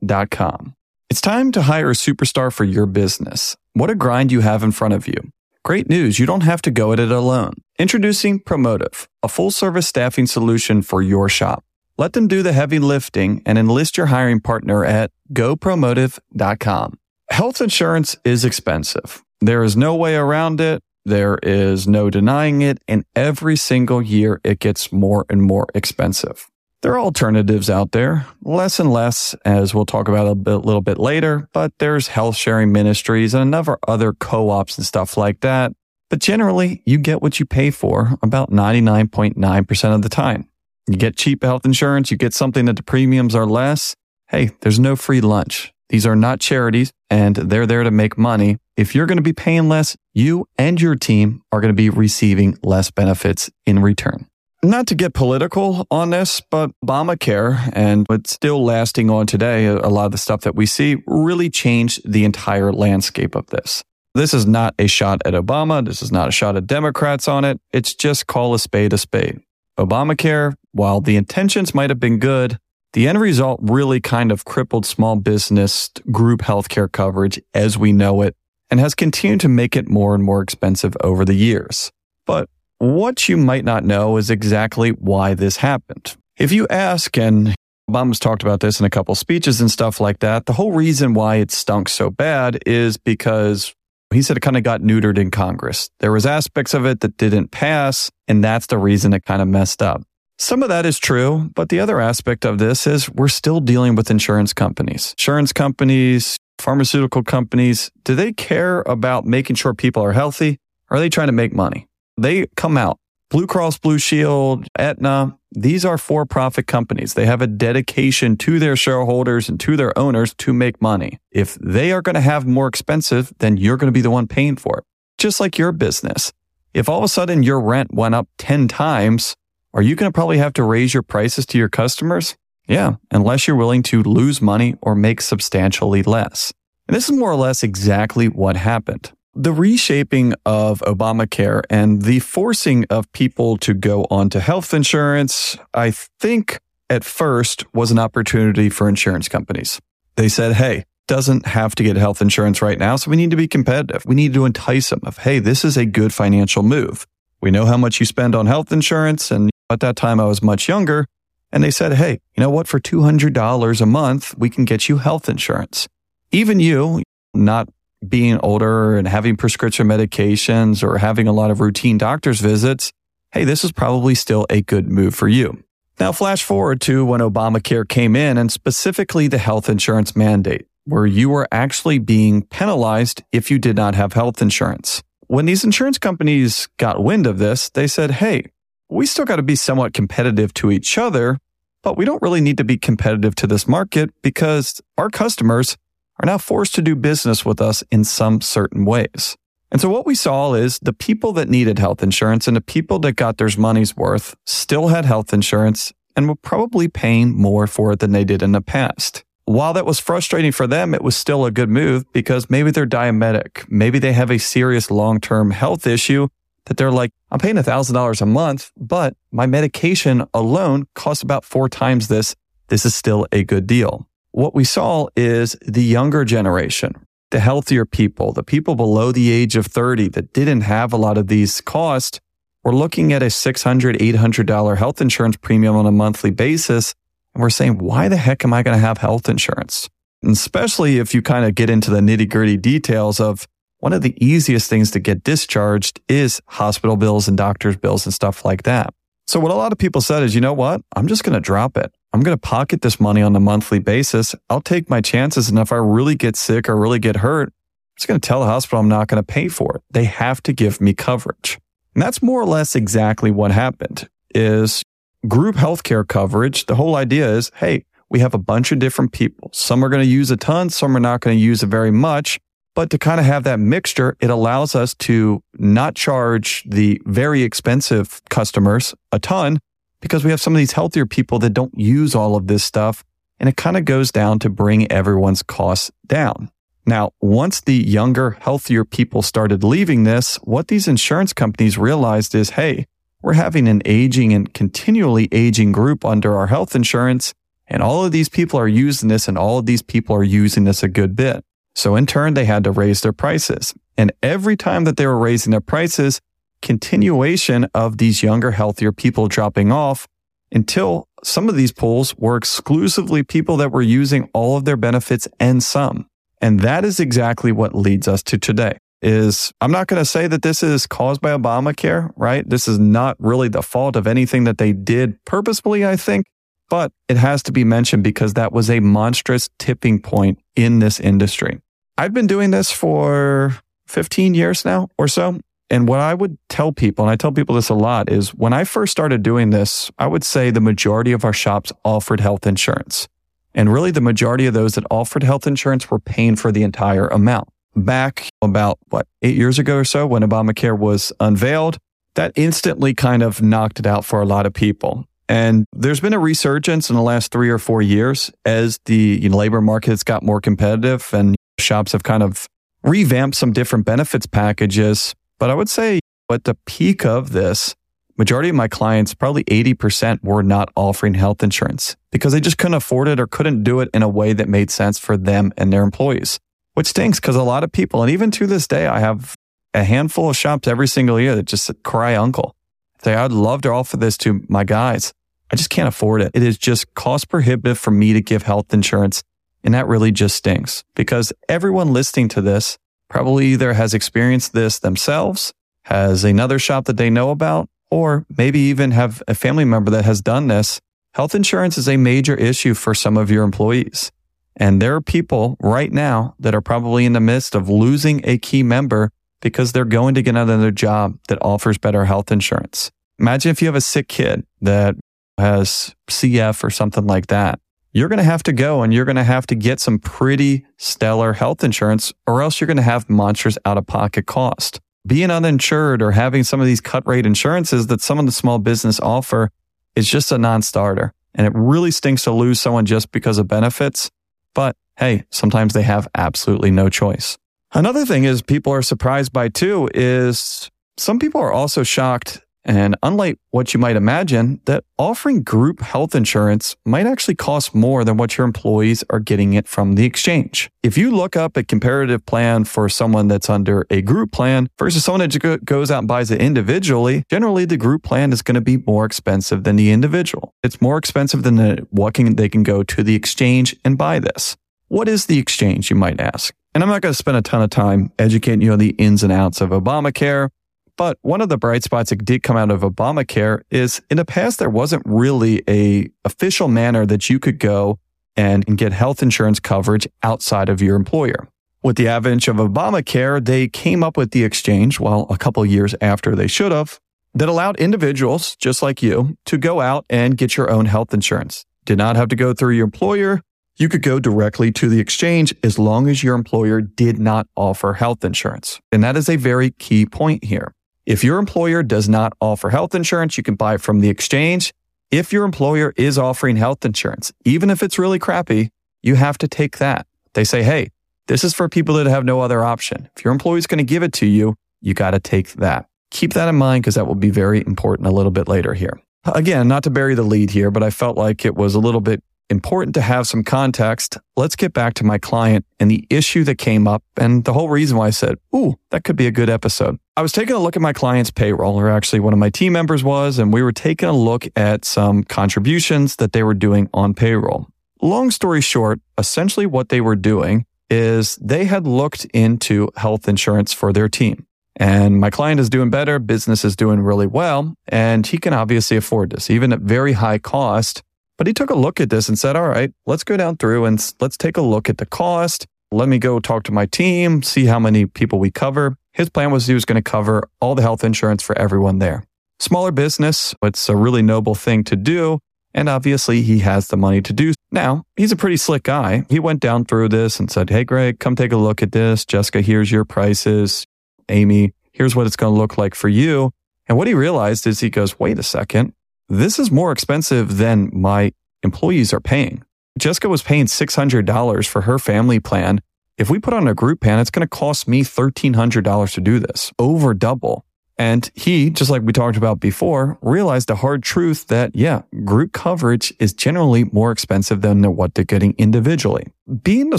dot 0.05 0.31
com. 0.31 0.75
It's 1.09 1.21
time 1.21 1.53
to 1.53 1.63
hire 1.63 1.91
a 1.91 1.95
superstar 1.95 2.53
for 2.53 2.65
your 2.65 2.87
business. 2.87 3.57
What 3.75 3.91
a 3.91 3.95
grind 3.95 4.33
you 4.33 4.41
have 4.41 4.65
in 4.65 4.73
front 4.73 4.95
of 4.95 5.07
you. 5.07 5.31
Great 5.65 5.89
news. 5.89 6.19
You 6.19 6.27
don't 6.27 6.43
have 6.43 6.63
to 6.63 6.71
go 6.71 6.93
at 6.93 7.01
it 7.01 7.11
alone. 7.11 7.55
Introducing 7.79 8.41
Promotive, 8.41 9.07
a 9.23 9.29
full 9.29 9.51
service 9.51 9.87
staffing 9.87 10.27
solution 10.27 10.83
for 10.83 11.03
your 11.03 11.29
shop. 11.29 11.65
Let 11.99 12.13
them 12.13 12.29
do 12.29 12.43
the 12.43 12.53
heavy 12.53 12.79
lifting 12.79 13.43
and 13.45 13.59
enlist 13.59 13.97
your 13.97 14.07
hiring 14.07 14.41
partner 14.41 14.85
at 14.85 15.11
gopromotive.com. 15.33 16.99
Health 17.31 17.61
insurance 17.61 18.17
is 18.25 18.45
expensive. 18.45 19.23
There 19.41 19.63
is 19.63 19.77
no 19.77 19.95
way 19.95 20.17
around 20.17 20.61
it. 20.61 20.83
There 21.05 21.39
is 21.43 21.87
no 21.87 22.09
denying 22.09 22.63
it. 22.63 22.79
And 22.87 23.05
every 23.15 23.57
single 23.57 24.01
year 24.01 24.41
it 24.45 24.61
gets 24.61 24.93
more 24.93 25.27
and 25.29 25.43
more 25.43 25.67
expensive. 25.75 26.49
There 26.81 26.93
are 26.93 27.01
alternatives 27.01 27.69
out 27.69 27.91
there, 27.91 28.27
less 28.43 28.79
and 28.79 28.93
less, 28.93 29.35
as 29.45 29.75
we'll 29.75 29.85
talk 29.85 30.07
about 30.07 30.29
a 30.29 30.37
bit, 30.37 30.59
little 30.59 30.81
bit 30.81 30.99
later, 30.99 31.49
but 31.53 31.73
there's 31.81 32.07
health 32.07 32.37
sharing 32.37 32.71
ministries 32.71 33.35
and 33.35 33.43
a 33.43 33.45
number 33.45 33.81
other 33.89 34.13
co-ops 34.13 34.79
and 34.79 34.87
stuff 34.87 35.17
like 35.17 35.41
that. 35.41 35.73
But 36.09 36.21
generally, 36.21 36.83
you 36.87 36.99
get 36.99 37.21
what 37.21 37.41
you 37.41 37.47
pay 37.47 37.73
for 37.73 38.17
about 38.23 38.53
99.9% 38.53 39.95
of 39.95 40.03
the 40.03 40.09
time. 40.09 40.49
You 40.87 40.97
get 40.97 41.17
cheap 41.17 41.43
health 41.43 41.65
insurance, 41.65 42.13
you 42.13 42.17
get 42.17 42.33
something 42.33 42.67
that 42.67 42.77
the 42.77 42.85
premiums 42.85 43.35
are 43.35 43.45
less. 43.45 43.97
Hey, 44.29 44.53
there's 44.61 44.79
no 44.79 44.95
free 44.95 45.21
lunch. 45.21 45.73
These 45.89 46.07
are 46.07 46.17
not 46.17 46.39
charities 46.39 46.93
and 47.11 47.35
they're 47.35 47.67
there 47.67 47.83
to 47.83 47.91
make 47.91 48.17
money. 48.17 48.59
If 48.77 48.95
you're 48.95 49.07
going 49.07 49.19
to 49.19 49.23
be 49.23 49.33
paying 49.33 49.69
less, 49.69 49.97
you 50.15 50.47
and 50.57 50.81
your 50.81 50.95
team 50.95 51.43
are 51.51 51.61
going 51.61 51.75
to 51.75 51.77
be 51.77 51.91
receiving 51.91 52.57
less 52.63 52.93
benefits 52.93 53.51
in 53.67 53.81
return. 53.81 54.28
Not 54.63 54.89
to 54.89 54.97
get 54.97 55.15
political 55.15 55.87
on 55.89 56.11
this, 56.11 56.43
but 56.51 56.73
Obamacare 56.85 57.71
and 57.75 58.05
what's 58.09 58.33
still 58.33 58.65
lasting 58.65 59.09
on 59.09 59.27
today, 59.27 59.67
a 59.67 59.89
lot 59.89 60.07
of 60.07 60.13
the 60.13 60.19
stuff 60.19 60.41
that 60.41 60.57
we 60.57 60.67
see 60.67 60.97
really 61.07 61.49
changed 61.49 62.01
the 62.11 62.25
entire 62.25 62.73
landscape 62.73 63.37
of 63.37 63.47
this. 63.47 63.85
This 64.17 64.35
is 64.35 64.47
not 64.47 64.75
a 64.77 64.89
shot 64.89 65.23
at 65.25 65.35
Obama. 65.35 65.85
This 65.87 66.03
is 66.03 66.11
not 66.11 66.29
a 66.29 66.33
shot 66.33 66.57
at 66.57 66.67
Democrats 66.67 67.29
on 67.29 67.45
it. 67.45 67.61
It's 67.73 67.95
just 67.95 68.27
call 68.27 68.53
a 68.53 68.59
spade 68.59 68.93
a 68.93 68.99
spade. 68.99 69.39
Obamacare, 69.79 70.55
while 70.73 71.01
the 71.01 71.15
intentions 71.15 71.73
might 71.73 71.91
have 71.91 72.01
been 72.01 72.19
good, 72.19 72.59
the 72.95 73.07
end 73.07 73.21
result 73.21 73.61
really 73.63 74.01
kind 74.01 74.33
of 74.33 74.45
crippled 74.45 74.85
small 74.87 75.15
business 75.15 75.89
group 76.11 76.41
healthcare 76.41 76.91
coverage 76.91 77.41
as 77.55 77.79
we 77.79 77.93
know 77.93 78.23
it 78.23 78.35
and 78.71 78.81
has 78.81 78.97
continued 78.97 79.41
to 79.41 79.49
make 79.49 79.77
it 79.77 79.89
more 79.89 80.17
and 80.17 80.25
more 80.25 80.43
expensive 80.43 80.97
over 81.05 81.25
the 81.25 81.35
years. 81.35 81.93
But 82.27 82.51
what 82.79 83.29
you 83.29 83.37
might 83.37 83.65
not 83.65 83.85
know 83.85 84.17
is 84.17 84.31
exactly 84.31 84.91
why 84.91 85.35
this 85.35 85.57
happened. 85.59 86.17
If 86.37 86.53
you 86.53 86.67
ask, 86.69 87.19
and 87.19 87.55
Obama's 87.91 88.19
talked 88.19 88.43
about 88.43 88.61
this 88.61 88.79
in 88.79 88.87
a 88.87 88.91
couple 88.91 89.15
speeches 89.15 89.61
and 89.61 89.71
stuff 89.71 90.01
like 90.01 90.21
that, 90.21 90.47
the 90.47 90.53
whole 90.53 90.73
reason 90.73 91.15
why 91.15 91.37
it 91.37 91.51
stunk 91.51 91.89
so 91.89 92.11
bad 92.11 92.63
is 92.67 92.97
because 92.97 93.75
he 94.13 94.23
said 94.23 94.37
it 94.37 94.41
kind 94.41 94.57
of 94.57 94.63
got 94.63 94.81
neutered 94.81 95.19
in 95.19 95.31
Congress. 95.31 95.91
There 96.01 96.13
was 96.13 96.25
aspects 96.25 96.73
of 96.73 96.87
it 96.87 97.01
that 97.01 97.17
didn't 97.17 97.51
pass, 97.51 98.11
and 98.29 98.43
that's 98.43 98.67
the 98.67 98.79
reason 98.79 99.13
it 99.13 99.25
kind 99.25 99.43
of 99.43 99.49
messed 99.49 99.83
up. 99.83 100.03
Some 100.39 100.63
of 100.63 100.69
that 100.69 100.87
is 100.87 101.01
true, 101.01 101.51
but 101.55 101.69
the 101.69 101.81
other 101.81 102.01
aspect 102.01 102.45
of 102.45 102.59
this 102.59 102.87
is 102.87 103.11
we're 103.11 103.27
still 103.27 103.59
dealing 103.59 103.97
with 103.97 104.09
insurance 104.09 104.53
companies. 104.53 105.15
Insurance 105.19 105.53
companies, 105.53 106.37
pharmaceutical 106.61 107.25
companies, 107.25 107.91
do 108.05 108.15
they 108.15 108.33
care 108.33 108.83
about 108.83 109.27
making 109.27 109.57
sure 109.57 109.75
people 109.75 110.05
are 110.05 110.13
healthy? 110.13 110.59
Or 110.91 110.97
are 110.97 111.01
they 111.01 111.09
trying 111.09 111.27
to 111.27 111.33
make 111.33 111.53
money? 111.53 111.88
They 112.19 112.47
come 112.57 112.77
out. 112.77 112.99
Blue 113.31 113.47
Cross 113.47 113.79
Blue 113.79 113.99
Shield, 113.99 114.67
Aetna, 114.79 115.39
these 115.53 115.85
are 115.85 115.99
for 115.99 116.27
profit 116.27 116.67
companies. 116.67 117.15
They 117.15 117.27
have 117.27 117.43
a 117.43 117.47
dedication 117.47 118.37
to 118.39 118.59
their 118.59 118.75
shareholders 118.75 119.49
and 119.49 119.61
to 119.61 119.77
their 119.77 119.97
owners 119.99 120.35
to 120.35 120.53
make 120.53 120.83
money. 120.83 121.19
If 121.31 121.55
they 121.57 121.93
are 121.93 122.03
going 122.03 122.15
to 122.15 122.21
have 122.21 122.47
more 122.47 122.67
expensive, 122.67 123.33
then 123.39 123.57
you're 123.57 123.77
going 123.77 123.89
to 123.89 123.97
be 123.97 124.01
the 124.01 124.11
one 124.11 124.27
paying 124.27 124.57
for 124.57 124.79
it. 124.79 124.85
Just 125.19 125.41
like 125.41 125.59
your 125.59 125.73
business. 125.73 126.33
If 126.75 126.89
all 126.89 126.99
of 126.99 127.05
a 127.05 127.09
sudden 127.09 127.43
your 127.43 127.61
rent 127.61 127.95
went 127.95 128.15
up 128.15 128.29
10 128.39 128.67
times, 128.69 129.37
are 129.75 129.83
you 129.83 129.95
going 129.95 130.11
to 130.11 130.15
probably 130.15 130.39
have 130.39 130.55
to 130.55 130.63
raise 130.63 130.95
your 130.95 131.03
prices 131.03 131.47
to 131.47 131.59
your 131.59 131.69
customers? 131.69 132.37
Yeah, 132.67 132.97
unless 133.11 133.47
you're 133.47 133.57
willing 133.57 133.83
to 133.85 134.03
lose 134.03 134.43
money 134.43 134.77
or 134.83 134.95
make 134.95 135.21
substantially 135.21 136.03
less. 136.03 136.53
And 136.87 136.97
this 136.97 137.09
is 137.09 137.17
more 137.17 137.31
or 137.31 137.37
less 137.37 137.63
exactly 137.63 138.29
what 138.29 138.57
happened. 138.57 139.13
The 139.41 139.53
reshaping 139.53 140.35
of 140.45 140.81
Obamacare 140.81 141.63
and 141.71 142.03
the 142.03 142.19
forcing 142.19 142.85
of 142.91 143.11
people 143.13 143.57
to 143.59 143.73
go 143.73 144.05
onto 144.11 144.41
health 144.41 144.75
insurance, 144.75 145.57
I 145.73 145.93
think 145.93 146.59
at 146.91 147.05
first 147.05 147.65
was 147.73 147.93
an 147.93 148.01
opportunity 148.01 148.69
for 148.69 148.89
insurance 148.89 149.29
companies. 149.29 149.79
They 150.17 150.29
said, 150.29 150.55
hey, 150.55 150.87
doesn't 151.07 151.47
have 151.47 151.77
to 151.77 151.85
get 151.85 151.95
health 151.95 152.21
insurance 152.21 152.61
right 152.61 152.81
now, 152.81 152.97
so 152.97 153.13
we 153.13 153.17
need 153.17 153.31
to 153.31 153.37
be 153.37 153.47
competitive. 153.47 154.05
We 154.05 154.17
need 154.17 154.35
to 154.35 154.45
entice 154.45 154.91
them 154.91 155.03
of, 155.05 155.19
hey, 155.19 155.39
this 155.39 155.65
is 155.65 155.77
a 155.77 155.87
good 155.87 156.13
financial 156.13 156.65
move. 156.65 157.07
We 157.41 157.53
know 157.53 157.65
how 157.65 157.77
much 157.77 158.01
you 158.01 158.07
spend 158.07 158.35
on 158.35 158.47
health 158.47 158.73
insurance 158.73 159.31
and 159.31 159.51
at 159.71 159.79
that 159.79 159.95
time, 159.95 160.19
I 160.19 160.25
was 160.25 160.43
much 160.43 160.67
younger. 160.69 161.07
And 161.53 161.63
they 161.63 161.71
said, 161.71 161.93
Hey, 161.93 162.19
you 162.37 162.41
know 162.41 162.51
what? 162.51 162.67
For 162.67 162.81
$200 162.81 163.81
a 163.81 163.87
month, 163.87 164.37
we 164.37 164.51
can 164.51 164.65
get 164.65 164.89
you 164.89 164.97
health 164.97 165.29
insurance. 165.29 165.87
Even 166.33 166.59
you, 166.59 167.03
not 167.35 167.69
being 168.07 168.39
older 168.43 168.97
and 168.97 169.09
having 169.09 169.37
prescription 169.37 169.87
medications 169.87 170.83
or 170.83 170.99
having 170.99 171.27
a 171.27 171.33
lot 171.33 171.51
of 171.51 171.61
routine 171.61 171.99
doctor's 171.99 172.41
visits, 172.41 172.93
hey, 173.33 173.45
this 173.45 173.65
is 173.65 173.73
probably 173.73 174.15
still 174.15 174.47
a 174.51 174.63
good 174.63 174.89
move 174.89 175.15
for 175.15 175.29
you. 175.29 175.63
Now, 176.01 176.13
flash 176.13 176.45
forward 176.45 176.81
to 176.83 177.05
when 177.05 177.21
Obamacare 177.21 177.89
came 177.89 178.15
in 178.15 178.39
and 178.39 178.53
specifically 178.53 179.27
the 179.27 179.39
health 179.39 179.69
insurance 179.69 180.15
mandate, 180.15 180.67
where 180.85 181.07
you 181.07 181.29
were 181.29 181.49
actually 181.51 181.99
being 181.99 182.43
penalized 182.43 183.25
if 183.33 183.51
you 183.51 183.59
did 183.59 183.75
not 183.75 183.97
have 183.97 184.13
health 184.13 184.41
insurance. 184.41 185.03
When 185.27 185.47
these 185.47 185.65
insurance 185.65 185.99
companies 185.99 186.69
got 186.77 187.03
wind 187.03 187.27
of 187.27 187.39
this, 187.39 187.69
they 187.71 187.89
said, 187.89 188.13
Hey, 188.13 188.45
we 188.89 189.07
still 189.07 189.25
got 189.25 189.37
to 189.37 189.43
be 189.43 189.57
somewhat 189.57 189.93
competitive 189.93 190.55
to 190.55 190.71
each 190.71 190.97
other, 190.97 191.39
but 191.83 191.97
we 191.97 192.05
don't 192.05 192.23
really 192.23 192.41
need 192.41 192.57
to 192.59 192.65
be 192.65 192.79
competitive 192.79 193.35
to 193.37 193.47
this 193.47 193.67
market 193.67 194.11
because 194.23 194.81
our 194.97 195.11
customers 195.11 195.77
are 196.21 196.27
now 196.27 196.39
forced 196.39 196.75
to 196.75 196.83
do 196.83 196.97
business 196.97 197.45
with 197.45 197.61
us 197.61 197.83
in 197.91 198.05
some 198.05 198.41
certain 198.41 198.85
ways. 198.85 199.37
And 199.71 199.81
so 199.81 199.91
what 199.91 200.07
we 200.07 200.15
saw 200.15 200.55
is 200.55 200.79
the 200.81 200.93
people 200.93 201.33
that 201.35 201.49
needed 201.49 201.79
health 201.79 202.03
insurance 202.03 202.49
and 202.49 202.57
the 202.57 202.63
people 202.63 202.99
that 203.01 203.13
got 203.13 203.37
their 203.37 203.51
money's 203.59 203.97
worth 203.97 204.35
still 204.47 204.89
had 204.89 205.05
health 205.05 205.33
insurance 205.33 205.93
and 206.17 206.27
were 206.27 206.35
probably 206.35 206.89
paying 206.89 207.39
more 207.41 207.67
for 207.67 207.93
it 207.93 208.01
than 208.01 208.13
they 208.13 208.25
did 208.25 208.43
in 208.43 208.53
the 208.53 208.63
past. 208.63 209.25
While 209.45 209.73
that 209.75 209.87
was 209.87 210.01
frustrating 210.01 210.53
for 210.53 210.67
them, 210.67 210.95
it 210.95 211.03
was 211.03 211.17
still 211.17 211.45
a 211.45 211.51
good 211.51 211.69
move 211.69 212.11
because 212.13 212.51
maybe 212.51 212.71
they're 212.71 212.87
diabetic. 212.87 213.65
Maybe 213.69 213.99
they 213.99 214.13
have 214.13 214.31
a 214.31 214.39
serious 214.39 214.91
long-term 214.91 215.53
health 215.53 215.87
issue 215.87 216.29
that 216.65 216.77
they're 216.77 216.93
like, 216.93 217.13
I'm 217.31 217.39
paying 217.39 217.57
$1,000 217.57 218.21
a 218.21 218.27
month, 218.27 218.73
but 218.77 219.17
my 219.31 219.47
medication 219.47 220.27
alone 220.35 220.87
costs 220.95 221.23
about 221.23 221.45
four 221.45 221.69
times 221.69 222.09
this. 222.09 222.35
This 222.69 222.85
is 222.85 222.95
still 222.95 223.27
a 223.33 223.45
good 223.45 223.67
deal. 223.67 224.08
What 224.39 224.55
we 224.55 224.63
saw 224.63 225.09
is 225.17 225.57
the 225.67 225.83
younger 225.83 226.25
generation, 226.25 226.95
the 227.33 227.41
healthier 227.41 227.85
people, 227.85 228.33
the 228.33 228.45
people 228.45 228.77
below 228.77 229.11
the 229.11 229.33
age 229.33 229.57
of 229.57 229.67
30 229.67 230.11
that 230.11 230.33
didn't 230.33 230.61
have 230.61 230.93
a 230.93 230.97
lot 230.97 231.19
of 231.19 231.27
these 231.27 231.61
costs, 231.61 232.21
we're 232.63 232.71
looking 232.71 233.13
at 233.13 233.21
a 233.21 233.27
$600, 233.27 233.97
$800 233.97 234.77
health 234.77 235.01
insurance 235.01 235.37
premium 235.39 235.75
on 235.75 235.87
a 235.87 235.91
monthly 235.91 236.31
basis. 236.31 236.95
And 237.35 237.43
we're 237.43 237.51
saying, 237.51 237.79
why 237.79 238.07
the 238.07 238.17
heck 238.17 238.45
am 238.45 238.55
I 238.55 238.63
going 238.63 238.77
to 238.77 238.81
have 238.81 238.99
health 238.99 239.29
insurance? 239.29 239.89
And 240.23 240.35
especially 240.35 240.99
if 240.99 241.17
you 241.17 241.21
kind 241.21 241.45
of 241.45 241.57
get 241.57 241.69
into 241.69 241.91
the 241.91 241.99
nitty 241.99 242.31
gritty 242.31 242.57
details 242.57 243.19
of 243.19 243.45
one 243.81 243.93
of 243.93 244.03
the 244.03 244.15
easiest 244.25 244.71
things 244.71 244.93
to 244.93 245.01
get 245.01 245.25
discharged 245.25 246.01
is 246.09 246.41
hospital 246.47 246.97
bills 246.97 247.27
and 247.27 247.37
doctor's 247.37 247.77
bills 247.77 248.07
and 248.07 248.15
stuff 248.15 248.45
like 248.45 248.63
that. 248.63 248.95
So 249.27 249.41
what 249.41 249.51
a 249.51 249.57
lot 249.57 249.73
of 249.73 249.79
people 249.79 250.01
said 250.01 250.23
is, 250.23 250.37
you 250.37 250.41
know 250.41 250.55
what? 250.55 250.81
I'm 250.95 251.09
just 251.09 251.25
going 251.25 251.35
to 251.35 251.41
drop 251.41 251.77
it. 251.77 251.93
I'm 252.13 252.21
going 252.23 252.37
to 252.37 252.41
pocket 252.41 252.83
this 252.83 252.99
money 252.99 253.21
on 253.21 253.37
a 253.37 253.41
monthly 253.41 253.79
basis. 253.79 254.35
I'll 254.49 254.61
take 254.61 254.89
my 254.89 255.01
chances. 255.01 255.49
And 255.51 255.59
if 255.59 255.73
I 255.73 255.77
really 255.77 256.15
get 256.15 256.37
sick 256.37 256.69
or 256.69 256.77
really 256.77 256.99
get 256.99 257.17
hurt, 257.17 257.49
I'm 257.49 257.97
just 257.99 258.09
going 258.09 258.21
to 258.21 258.27
tell 258.27 258.41
the 258.41 258.47
hospital 258.47 258.81
I'm 258.81 258.89
not 258.89 259.09
going 259.09 259.23
to 259.23 259.27
pay 259.27 259.49
for 259.49 259.77
it. 259.77 259.83
They 259.91 260.05
have 260.05 260.43
to 260.45 260.53
give 260.53 260.81
me 260.81 260.95
coverage. 260.95 261.59
And 261.95 262.03
that's 262.03 262.23
more 262.23 262.41
or 262.41 262.47
less 262.47 262.75
exactly 262.75 263.31
what 263.31 263.51
happened 263.51 264.09
is 264.35 264.83
group 265.27 265.57
healthcare 265.57 266.07
coverage. 266.07 266.67
The 266.67 266.77
whole 266.77 266.97
idea 266.97 267.29
is, 267.31 267.51
hey, 267.57 267.85
we 268.09 268.21
have 268.21 268.35
a 268.35 268.39
bunch 268.39 268.73
of 268.73 268.79
different 268.79 269.13
people. 269.13 269.51
Some 269.53 269.85
are 269.85 269.89
going 269.89 270.03
to 270.03 270.09
use 270.09 270.31
a 270.31 270.37
ton. 270.37 270.71
Some 270.71 270.97
are 270.97 271.01
not 271.01 271.21
going 271.21 271.37
to 271.37 271.43
use 271.43 271.63
it 271.63 271.67
very 271.67 271.91
much. 271.91 272.39
But 272.75 272.91
to 272.91 272.99
kind 272.99 273.19
of 273.19 273.27
have 273.27 273.43
that 273.45 273.59
mixture, 273.59 274.17
it 274.21 274.31
allows 274.31 274.75
us 274.75 274.95
to 274.95 275.43
not 275.55 275.95
charge 275.97 276.65
the 276.65 277.03
very 277.05 277.43
expensive 277.43 278.23
customers 278.31 278.95
a 279.11 279.19
ton 279.19 279.59
because 280.01 280.25
we 280.25 280.31
have 280.31 280.41
some 280.41 280.55
of 280.55 280.59
these 280.59 280.73
healthier 280.73 281.07
people 281.07 281.39
that 281.41 281.55
don't 281.55 281.79
use 281.79 282.15
all 282.15 282.37
of 282.37 282.47
this 282.47 282.65
stuff. 282.65 283.05
And 283.41 283.49
it 283.49 283.57
kind 283.57 283.77
of 283.77 283.85
goes 283.85 284.11
down 284.11 284.39
to 284.41 284.51
bring 284.51 284.91
everyone's 284.91 285.43
costs 285.43 285.91
down. 286.07 286.51
Now, 286.87 287.13
once 287.21 287.61
the 287.61 287.75
younger, 287.75 288.31
healthier 288.41 288.85
people 288.85 289.23
started 289.23 289.63
leaving 289.63 290.05
this, 290.05 290.37
what 290.37 290.69
these 290.69 290.89
insurance 290.89 291.33
companies 291.33 291.77
realized 291.77 292.35
is, 292.35 292.51
hey, 292.51 292.87
we're 293.21 293.35
having 293.35 293.69
an 293.69 293.83
aging 293.85 294.33
and 294.33 294.53
continually 294.55 295.29
aging 295.33 295.73
group 295.73 296.05
under 296.05 296.37
our 296.37 296.47
health 296.47 296.75
insurance. 296.75 297.35
And 297.67 297.83
all 297.83 298.05
of 298.05 298.13
these 298.13 298.29
people 298.29 298.59
are 298.59 298.69
using 298.69 299.09
this 299.09 299.29
and 299.29 299.37
all 299.37 299.59
of 299.59 299.67
these 299.67 299.83
people 299.83 300.17
are 300.17 300.25
using 300.25 300.65
this 300.65 300.83
a 300.83 300.89
good 300.89 301.15
bit. 301.15 301.45
So 301.75 301.95
in 301.95 302.07
turn, 302.07 302.35
they 302.35 302.47
had 302.47 302.65
to 302.65 302.71
raise 302.71 303.03
their 303.03 303.13
prices. 303.13 303.75
And 303.97 304.13
every 304.23 304.57
time 304.57 304.85
that 304.85 304.97
they 304.97 305.07
were 305.07 305.19
raising 305.19 305.51
their 305.51 305.61
prices, 305.61 306.21
continuation 306.63 307.69
of 307.75 307.99
these 307.99 308.23
younger, 308.23 308.53
healthier 308.53 308.93
people 308.93 309.29
dropping 309.29 309.73
off 309.73 310.07
until 310.53 311.09
some 311.23 311.49
of 311.49 311.57
these 311.57 311.73
pools 311.73 312.15
were 312.17 312.37
exclusively 312.37 313.23
people 313.23 313.57
that 313.59 313.73
were 313.73 313.83
using 313.83 314.29
all 314.33 314.57
of 314.57 314.65
their 314.65 314.77
benefits 314.77 315.29
and 315.39 315.63
some. 315.63 316.09
And 316.41 316.61
that 316.61 316.85
is 316.85 317.01
exactly 317.01 317.53
what 317.53 317.75
leads 317.75 318.09
us 318.09 318.23
to 318.25 318.39
today 318.39 318.79
is 319.03 319.53
I'm 319.61 319.71
not 319.71 319.87
going 319.87 320.01
to 320.01 320.05
say 320.05 320.27
that 320.27 320.43
this 320.43 320.63
is 320.63 320.87
caused 320.87 321.21
by 321.21 321.31
Obamacare, 321.31 322.11
right? 322.17 322.49
This 322.49 322.67
is 322.67 322.79
not 322.79 323.17
really 323.19 323.49
the 323.49 323.63
fault 323.63 323.97
of 323.97 324.07
anything 324.07 324.45
that 324.45 324.59
they 324.59 324.73
did 324.73 325.25
purposefully, 325.25 325.87
I 325.87 325.97
think, 325.97 326.27
but 326.69 326.93
it 327.09 327.17
has 327.17 327.43
to 327.45 327.53
be 327.53 327.65
mentioned 327.65 328.03
because 328.03 328.35
that 328.35 328.53
was 328.53 328.69
a 328.69 328.81
monstrous 328.81 329.49
tipping 329.59 330.01
point 330.01 330.41
in 330.57 330.81
this 330.81 330.99
industry. 330.99 331.61
I've 331.97 332.15
been 332.15 332.27
doing 332.27 332.51
this 332.51 332.71
for 332.71 333.57
15 333.87 334.35
years 334.35 334.65
now 334.65 334.89
or 334.99 335.09
so. 335.09 335.41
And 335.71 335.87
what 335.87 336.01
I 336.01 336.15
would 336.15 336.39
tell 336.49 336.73
people, 336.73 337.05
and 337.05 337.11
I 337.11 337.17
tell 337.17 337.33
people 337.33 337.55
this 337.55 337.69
a 337.69 337.75
lot, 337.75 338.11
is 338.11 338.35
when 338.35 338.53
I 338.53 338.65
first 338.65 338.91
started 338.91 339.23
doing 339.23 339.51
this, 339.51 339.91
I 339.99 340.07
would 340.07 340.25
say 340.25 340.51
the 340.51 340.61
majority 340.61 341.13
of 341.13 341.25
our 341.25 341.33
shops 341.33 341.73
offered 341.85 342.21
health 342.21 342.47
insurance. 342.47 343.07
And 343.55 343.73
really, 343.73 343.91
the 343.91 344.01
majority 344.01 344.47
of 344.47 344.55
those 344.55 344.75
that 344.75 344.85
offered 344.91 345.23
health 345.23 345.47
insurance 345.47 345.91
were 345.91 345.99
paying 345.99 346.37
for 346.37 346.53
the 346.53 346.63
entire 346.63 347.09
amount. 347.09 347.49
Back 347.77 348.29
about, 348.41 348.79
what, 348.89 349.07
eight 349.23 349.37
years 349.37 349.59
ago 349.59 349.77
or 349.77 349.85
so, 349.85 350.07
when 350.07 350.23
Obamacare 350.23 350.77
was 350.77 351.13
unveiled, 351.21 351.79
that 352.15 352.33
instantly 352.35 352.95
kind 352.95 353.23
of 353.23 353.43
knocked 353.43 353.79
it 353.79 353.87
out 353.87 354.05
for 354.05 354.21
a 354.21 354.27
lot 354.27 354.47
of 354.47 354.53
people. 354.53 355.05
And 355.29 355.67
there's 355.73 356.01
been 356.01 356.15
a 356.15 356.19
resurgence 356.19 356.89
in 356.89 356.97
the 356.97 357.03
last 357.03 357.31
three 357.31 357.51
or 357.51 357.59
four 357.59 357.83
years 357.83 358.31
as 358.45 358.79
the 358.87 359.19
you 359.23 359.29
know, 359.29 359.37
labor 359.37 359.61
markets 359.61 360.03
got 360.03 360.23
more 360.23 360.41
competitive 360.41 361.13
and 361.13 361.37
shops 361.61 361.93
have 361.93 362.03
kind 362.03 362.23
of 362.23 362.47
revamped 362.83 363.37
some 363.37 363.53
different 363.53 363.85
benefits 363.85 364.27
packages. 364.27 365.15
But 365.39 365.51
I 365.51 365.55
would 365.55 365.69
say 365.69 366.01
at 366.31 366.45
the 366.45 366.55
peak 366.67 367.05
of 367.05 367.33
this, 367.33 367.75
majority 368.17 368.49
of 368.49 368.55
my 368.55 368.69
clients, 368.69 369.15
probably 369.15 369.45
80% 369.45 370.23
were 370.23 370.43
not 370.43 370.71
offering 370.77 371.15
health 371.15 371.43
insurance 371.43 371.97
because 372.11 372.33
they 372.33 372.41
just 372.41 372.59
couldn't 372.59 372.75
afford 372.75 373.09
it 373.09 373.21
or 373.21 373.27
couldn't 373.27 373.63
do 373.63 373.81
it 373.81 373.89
in 373.95 374.03
a 374.03 374.09
way 374.09 374.33
that 374.33 374.49
made 374.49 374.71
sense 374.71 374.99
for 374.99 375.17
them 375.17 375.53
and 375.57 375.73
their 375.73 375.83
employees, 375.83 376.39
which 376.75 376.89
stinks 376.89 377.21
because 377.21 377.37
a 377.37 377.43
lot 377.43 377.65
of 377.65 377.73
people, 377.73 378.03
and 378.03 378.11
even 378.11 378.31
to 378.33 378.47
this 378.47 378.67
day, 378.67 378.87
I 378.87 378.99
have 378.99 379.37
a 379.75 379.85
handful 379.85 380.29
of 380.29 380.37
shops 380.37 380.67
every 380.67 380.89
single 380.89 381.21
year 381.21 381.37
that 381.37 381.45
just 381.45 381.71
cry 381.85 382.17
uncle. 382.17 382.55
Say, 383.03 383.15
I'd 383.15 383.33
love 383.33 383.63
to 383.63 383.71
offer 383.71 383.97
this 383.97 384.19
to 384.19 384.45
my 384.49 384.65
guys. 384.65 385.13
I 385.53 385.57
just 385.57 385.71
can't 385.71 385.89
afford 385.89 386.21
it. 386.21 386.33
It 386.35 386.43
is 386.43 386.59
just 386.59 386.93
cost 386.95 387.29
prohibitive 387.29 387.79
for 387.79 387.91
me 387.91 388.13
to 388.13 388.21
give 388.21 388.43
health 388.43 388.75
insurance. 388.75 389.23
And 389.65 389.75
that 389.75 389.87
really 389.87 390.11
just 390.11 390.37
stinks 390.37 390.85
because 390.95 391.33
everyone 391.49 391.93
listening 391.93 392.29
to 392.31 392.41
this 392.41 392.77
probably 393.09 393.47
either 393.47 393.73
has 393.75 393.95
experienced 393.95 394.53
this 394.53 394.79
themselves, 394.79 395.53
has 395.85 396.25
another 396.25 396.59
shop 396.59 396.85
that 396.87 396.97
they 396.97 397.11
know 397.11 397.31
about, 397.31 397.69
or 397.91 398.27
maybe 398.37 398.59
even 398.59 398.91
have 398.91 399.23
a 399.27 399.35
family 399.35 399.65
member 399.65 399.91
that 399.91 400.05
has 400.05 400.21
done 400.21 400.49
this. 400.49 400.81
Health 401.15 401.35
insurance 401.35 401.79
is 401.79 401.89
a 401.89 401.97
major 401.97 402.35
issue 402.35 402.75
for 402.75 402.95
some 402.95 403.17
of 403.17 403.31
your 403.31 403.45
employees. 403.45 404.13
And 404.57 404.83
there 404.83 404.95
are 404.95 405.01
people 405.01 405.57
right 405.61 405.93
now 405.93 406.35
that 406.39 406.55
are 406.55 406.61
probably 406.61 407.05
in 407.05 407.13
the 407.13 407.21
midst 407.21 407.55
of 407.55 407.69
losing 407.69 408.21
a 408.25 408.39
key 408.39 408.63
member 408.63 409.11
because 409.41 409.73
they're 409.73 409.85
going 409.85 410.15
to 410.15 410.23
get 410.23 410.37
another 410.37 410.71
job 410.71 411.19
that 411.29 411.39
offers 411.41 411.79
better 411.79 412.05
health 412.05 412.31
insurance. 412.33 412.91
Imagine 413.19 413.51
if 413.51 413.63
you 413.63 413.67
have 413.67 413.75
a 413.75 413.81
sick 413.81 414.09
kid 414.09 414.45
that 414.61 414.97
has 415.39 415.95
CF 416.09 416.63
or 416.65 416.71
something 416.71 417.07
like 417.07 417.29
that. 417.29 417.61
You're 417.99 418.09
going 418.09 418.19
to 418.19 418.23
have 418.23 418.45
to 418.45 418.53
go 418.53 418.83
and 418.85 418.95
you're 418.95 419.05
going 419.05 419.17
to 419.17 419.25
have 419.25 419.45
to 419.49 419.57
get 419.57 419.81
some 419.81 419.99
pretty 419.99 420.65
stellar 420.77 421.33
health 421.33 421.65
insurance 421.65 422.13
or 422.29 422.43
else 422.43 422.61
you're 422.61 422.69
going 422.69 422.77
to 422.77 422.83
have 422.85 423.11
monstrous 423.11 423.59
out 423.65 423.77
of 423.77 423.89
pocket 423.89 424.25
cost. 424.25 424.79
Being 425.05 425.33
uninsured 425.33 426.01
or 426.01 426.13
having 426.13 426.45
some 426.45 426.61
of 426.61 426.67
these 426.67 426.81
cut 426.81 427.05
rate 427.09 427.27
insurances 427.27 427.89
that 427.89 428.01
some 428.01 428.21
of 428.21 428.27
the 428.27 428.31
small 428.31 428.61
business 428.61 429.01
offer 429.01 429.51
is 429.97 430.09
just 430.09 430.31
a 430.31 430.39
non-starter. 430.39 431.13
And 431.35 431.45
it 431.45 431.53
really 431.57 431.91
stinks 431.91 432.23
to 432.23 432.31
lose 432.31 432.61
someone 432.61 432.87
just 432.87 433.11
because 433.11 433.37
of 433.37 433.49
benefits. 433.49 434.13
But 434.55 434.77
hey, 434.97 435.25
sometimes 435.31 435.73
they 435.73 435.83
have 435.83 436.07
absolutely 436.15 436.71
no 436.71 436.89
choice. 436.89 437.37
Another 437.75 438.07
thing 438.07 438.23
is 438.23 438.43
people 438.43 438.73
are 438.73 438.81
surprised 438.81 439.33
by 439.33 439.49
too 439.49 439.91
is 439.93 440.71
some 440.97 441.19
people 441.19 441.41
are 441.41 441.53
also 441.53 441.83
shocked 441.83 442.47
and 442.69 442.97
unlike 443.03 443.39
what 443.51 443.73
you 443.73 443.81
might 443.81 443.97
imagine, 443.97 444.61
that 444.67 444.85
offering 444.99 445.43
group 445.43 445.81
health 445.81 446.15
insurance 446.15 446.77
might 446.85 447.07
actually 447.07 447.35
cost 447.35 447.75
more 447.75 448.05
than 448.05 448.19
what 448.19 448.37
your 448.37 448.45
employees 448.45 449.03
are 449.09 449.21
getting 449.21 449.55
it 449.55 449.67
from 449.67 449.95
the 449.95 450.05
exchange. 450.05 450.71
If 450.83 450.99
you 450.99 451.11
look 451.11 451.35
up 451.35 451.57
a 451.57 451.65
comparative 451.65 452.27
plan 452.27 452.65
for 452.65 452.91
someone 452.91 453.27
that's 453.27 453.49
under 453.49 453.87
a 453.89 454.03
group 454.03 454.33
plan 454.33 454.69
versus 454.79 455.03
someone 455.03 455.27
that 455.27 455.65
goes 455.65 455.91
out 455.91 456.01
and 456.01 456.09
buys 456.09 456.31
it 456.31 456.43
individually, 456.43 457.25
generally 457.31 457.65
the 457.65 457.79
group 457.79 458.03
plan 458.03 458.35
is 458.35 458.43
going 458.43 458.57
to 458.57 458.61
be 458.61 458.77
more 458.87 459.07
expensive 459.07 459.65
than 459.65 459.77
the 459.77 459.91
individual. 459.91 460.53
It's 460.63 460.83
more 460.83 460.99
expensive 460.99 461.45
than 461.45 461.57
the, 461.57 461.87
what 461.91 462.13
can, 462.13 462.37
they 462.37 462.51
can 462.51 462.65
go 462.65 462.83
to 462.83 463.03
the 463.03 463.15
exchange 463.15 463.75
and 463.83 463.97
buy 463.97 464.19
this. 464.19 464.59
What 464.89 465.09
is 465.09 465.25
the 465.25 465.39
exchange, 465.39 465.89
you 465.89 465.97
might 465.97 466.21
ask? 466.21 466.55
And 466.75 466.83
I'm 466.83 466.91
not 466.91 467.01
going 467.01 467.13
to 467.13 467.17
spend 467.17 467.37
a 467.39 467.43
ton 467.43 467.63
of 467.63 467.71
time 467.71 468.13
educating 468.19 468.61
you 468.61 468.73
on 468.73 468.79
the 468.79 468.91
ins 468.91 469.23
and 469.23 469.33
outs 469.33 469.61
of 469.63 469.71
Obamacare 469.71 470.51
but 470.99 471.17
one 471.23 471.41
of 471.41 471.49
the 471.49 471.57
bright 471.57 471.85
spots 471.85 472.11
that 472.11 472.25
did 472.25 472.43
come 472.43 472.57
out 472.57 472.71
of 472.71 472.83
Obamacare 472.83 473.63
is 473.71 474.03
in 474.11 474.19
the 474.19 474.25
past, 474.25 474.59
there 474.59 474.69
wasn't 474.69 475.05
really 475.07 475.63
a 475.69 476.11
official 476.25 476.69
manner 476.69 477.07
that 477.07 477.31
you 477.31 477.39
could 477.39 477.59
go 477.59 477.99
and 478.37 478.77
get 478.77 478.93
health 478.93 479.23
insurance 479.23 479.61
coverage 479.61 480.07
outside 480.23 480.69
of 480.69 480.83
your 480.83 480.97
employer. 480.97 481.49
With 481.83 481.97
the 481.97 482.09
advent 482.09 482.49
of 482.49 482.57
Obamacare, 482.57 483.43
they 483.43 483.69
came 483.69 484.03
up 484.03 484.17
with 484.17 484.33
the 484.33 484.43
exchange, 484.43 484.99
well, 484.99 485.27
a 485.31 485.39
couple 485.39 485.65
years 485.65 485.95
after 486.01 486.35
they 486.35 486.49
should 486.49 486.73
have, 486.73 486.99
that 487.33 487.49
allowed 487.49 487.77
individuals 487.77 488.57
just 488.57 488.83
like 488.83 489.01
you 489.01 489.37
to 489.47 489.57
go 489.57 489.81
out 489.81 490.05
and 490.11 490.37
get 490.37 490.57
your 490.57 490.69
own 490.69 490.87
health 490.87 491.15
insurance. 491.15 491.65
Did 491.85 491.99
not 491.99 492.17
have 492.17 492.29
to 492.29 492.37
go 492.37 492.53
through 492.53 492.75
your 492.75 492.85
employer. 492.85 493.41
You 493.77 493.89
could 493.89 494.03
go 494.03 494.19
directly 494.19 494.73
to 494.73 494.89
the 494.89 494.99
exchange 494.99 495.55
as 495.63 495.79
long 495.79 496.09
as 496.09 496.25
your 496.25 496.35
employer 496.35 496.81
did 496.81 497.21
not 497.21 497.47
offer 497.55 497.93
health 497.93 498.25
insurance. 498.25 498.81
And 498.91 499.05
that 499.05 499.17
is 499.17 499.29
a 499.29 499.37
very 499.37 499.71
key 499.71 500.05
point 500.05 500.43
here. 500.43 500.75
If 501.09 501.25
your 501.25 501.39
employer 501.39 501.83
does 501.83 502.07
not 502.07 502.35
offer 502.39 502.69
health 502.69 502.95
insurance, 502.95 503.39
you 503.39 503.43
can 503.43 503.55
buy 503.55 503.77
it 503.77 503.81
from 503.81 504.01
the 504.01 504.11
exchange. 504.11 504.75
If 505.11 505.33
your 505.33 505.47
employer 505.47 505.95
is 505.97 506.19
offering 506.19 506.57
health 506.57 506.85
insurance, 506.85 507.33
even 507.47 507.71
if 507.71 507.83
it's 507.83 507.99
really 507.99 508.19
crappy, 508.19 508.73
you 509.01 509.15
have 509.15 509.39
to 509.39 509.49
take 509.49 509.79
that. 509.79 510.07
They 510.35 510.45
say, 510.45 510.63
hey, 510.63 510.91
this 511.27 511.45
is 511.45 511.55
for 511.55 511.67
people 511.67 511.95
that 511.95 512.07
have 512.09 512.27
no 512.27 512.43
other 512.43 512.63
option. 512.63 513.09
If 513.17 513.25
your 513.25 513.33
employer 513.33 513.57
is 513.57 513.67
going 513.67 513.79
to 513.79 513.85
give 513.85 514.03
it 514.03 514.13
to 514.15 514.27
you, 514.27 514.57
you 514.83 514.93
got 514.93 515.13
to 515.13 515.19
take 515.19 515.55
that. 515.55 515.87
Keep 516.11 516.35
that 516.35 516.47
in 516.47 516.57
mind 516.57 516.83
because 516.83 516.97
that 516.97 517.07
will 517.07 517.15
be 517.15 517.31
very 517.31 517.61
important 517.61 518.07
a 518.07 518.13
little 518.13 518.31
bit 518.31 518.47
later 518.47 518.75
here. 518.75 519.01
Again, 519.25 519.67
not 519.67 519.85
to 519.85 519.91
bury 519.91 520.15
the 520.15 520.23
lead 520.23 520.51
here, 520.51 520.71
but 520.71 520.83
I 520.83 520.91
felt 520.91 521.17
like 521.17 521.47
it 521.47 521.55
was 521.55 521.75
a 521.75 521.81
little 521.81 522.03
bit 522.03 522.23
important 522.51 522.95
to 522.95 523.01
have 523.01 523.27
some 523.27 523.45
context, 523.45 524.19
let's 524.37 524.57
get 524.57 524.73
back 524.73 524.95
to 524.95 525.05
my 525.05 525.19
client 525.19 525.67
and 525.79 525.91
the 525.91 526.07
issue 526.11 526.45
that 526.45 526.57
came 526.57 526.89
up 526.89 527.03
and 527.17 527.45
the 527.45 527.53
whole 527.53 527.69
reason 527.69 527.97
why 527.97 528.07
I 528.07 528.11
said, 528.11 528.37
Ooh, 528.55 528.79
that 528.91 529.05
could 529.05 529.17
be 529.17 529.27
a 529.27 529.31
good 529.31 529.51
episode. 529.51 529.99
I 530.17 530.23
was 530.23 530.33
taking 530.33 530.55
a 530.55 530.59
look 530.59 530.75
at 530.75 530.83
my 530.83 530.93
client's 530.93 531.31
payroll, 531.31 531.79
or 531.79 531.89
actually 531.89 532.21
one 532.21 532.33
of 532.33 532.39
my 532.39 532.51
team 532.51 532.73
members 532.73 533.05
was, 533.05 533.39
and 533.39 533.53
we 533.53 533.63
were 533.63 533.73
taking 533.73 534.09
a 534.09 534.13
look 534.13 534.47
at 534.57 534.85
some 534.85 535.23
contributions 535.25 536.17
that 536.17 536.33
they 536.33 536.43
were 536.43 536.55
doing 536.55 536.89
on 536.93 537.15
payroll. 537.15 537.69
Long 538.03 538.31
story 538.31 538.61
short, 538.61 539.01
essentially 539.17 539.67
what 539.67 539.89
they 539.89 540.01
were 540.01 540.17
doing 540.17 540.65
is 540.91 541.37
they 541.37 541.67
had 541.67 541.87
looked 541.87 542.25
into 542.27 542.89
health 542.97 543.29
insurance 543.29 543.73
for 543.73 543.93
their 543.93 544.09
team. 544.09 544.47
And 544.77 545.19
my 545.19 545.31
client 545.31 545.59
is 545.59 545.69
doing 545.69 545.91
better, 545.91 546.21
business 546.21 546.65
is 546.65 546.77
doing 546.77 547.01
really 547.01 547.27
well, 547.27 547.75
and 547.89 548.25
he 548.25 548.39
can 548.39 548.55
obviously 548.55 548.97
afford 548.97 549.31
this, 549.31 549.51
even 549.51 549.73
at 549.73 549.81
very 549.81 550.13
high 550.13 550.39
cost. 550.39 551.03
But 551.39 551.47
he 551.47 551.55
took 551.55 551.71
a 551.71 551.75
look 551.75 552.01
at 552.01 552.11
this 552.11 552.29
and 552.29 552.37
said, 552.39 552.57
all 552.57 552.69
right, 552.69 552.93
let's 553.07 553.25
go 553.25 553.37
down 553.37 553.57
through 553.57 553.85
and 553.85 554.15
let's 554.21 554.37
take 554.37 554.57
a 554.57 554.61
look 554.61 554.91
at 554.91 554.99
the 554.99 555.07
cost. 555.07 555.67
Let 555.93 556.09
me 556.09 556.19
go 556.19 556.41
talk 556.41 556.65
to 556.65 556.73
my 556.73 556.85
team, 556.85 557.43
see 557.43 557.65
how 557.65 557.79
many 557.79 558.05
people 558.05 558.41
we 558.41 558.51
cover. 558.51 558.97
His 559.13 559.31
plan 559.31 559.53
was 559.53 559.67
he 559.67 559.75
was 559.75 559.85
going 559.85 560.03
to 560.03 560.11
cover 560.11 560.49
all 560.61 560.75
the 560.75 560.83
health 560.83 561.05
insurance 561.05 561.43
for 561.43 561.57
everyone 561.57 562.01
there. 562.01 562.25
Smaller 562.59 562.91
business, 562.91 563.55
but 563.61 563.69
it's 563.69 563.89
a 563.89 563.97
really 563.97 564.21
noble 564.21 564.57
thing 564.57 564.83
to 564.85 564.97
do. 564.97 565.39
And 565.75 565.89
obviously, 565.89 566.43
he 566.43 566.59
has 566.61 566.89
the 566.89 566.97
money 566.97 567.21
to 567.23 567.33
do. 567.33 567.53
Now, 567.71 568.05
he's 568.17 568.33
a 568.33 568.37
pretty 568.37 568.57
slick 568.57 568.83
guy. 568.83 569.25
He 569.29 569.39
went 569.39 569.61
down 569.61 569.85
through 569.85 570.09
this 570.09 570.41
and 570.41 570.51
said, 570.51 570.71
Hey, 570.71 570.83
Greg, 570.83 571.21
come 571.21 571.37
take 571.37 571.53
a 571.53 571.57
look 571.57 571.83
at 571.83 571.93
this. 571.93 572.25
Jessica, 572.25 572.63
here's 572.63 572.91
your 572.91 573.05
prices. 573.05 573.87
Amy, 574.29 574.73
here's 574.93 575.15
what 575.15 575.27
it's 575.27 575.37
going 575.37 575.55
to 575.55 575.59
look 575.59 575.79
like 575.79 575.95
for 575.95 576.09
you. 576.09 576.51
And 576.89 576.97
what 576.97 577.07
he 577.07 577.15
realized 577.15 577.67
is 577.67 577.81
he 577.81 577.91
goes, 577.91 578.19
Wait 578.19 578.39
a 578.39 578.43
second 578.43 578.93
this 579.29 579.59
is 579.59 579.71
more 579.71 579.93
expensive 579.93 580.57
than 580.57 580.91
my 580.93 581.33
employees 581.63 582.13
are 582.13 582.21
paying. 582.21 582.63
Jessica 582.99 583.29
was 583.29 583.43
paying 583.43 583.67
$600 583.67 584.67
for 584.67 584.83
her 584.83 584.99
family 584.99 585.39
plan. 585.39 585.81
If 586.17 586.31
we 586.31 586.41
put 586.41 586.55
on 586.55 586.67
a 586.67 586.75
group 586.75 587.01
plan, 587.01 587.21
it's 587.21 587.31
going 587.31 587.47
to 587.47 587.49
cost 587.49 587.87
me 587.87 588.03
$1,300 588.03 589.15
to 589.15 589.21
do 589.21 589.39
this, 589.39 589.73
over 589.79 590.15
double. 590.15 590.65
And 591.01 591.31
he, 591.35 591.71
just 591.71 591.93
like 591.93 592.03
we 592.03 592.13
talked 592.13 592.37
about 592.37 592.59
before, 592.59 593.19
realized 593.23 593.71
a 593.71 593.77
hard 593.77 594.03
truth 594.03 594.49
that, 594.49 594.75
yeah, 594.75 595.03
group 595.25 595.53
coverage 595.53 596.13
is 596.19 596.33
generally 596.33 596.85
more 596.85 597.13
expensive 597.13 597.61
than 597.61 597.85
what 597.95 598.15
they're 598.15 598.25
getting 598.25 598.57
individually. 598.59 599.29
Being 599.63 599.91
the 599.91 599.99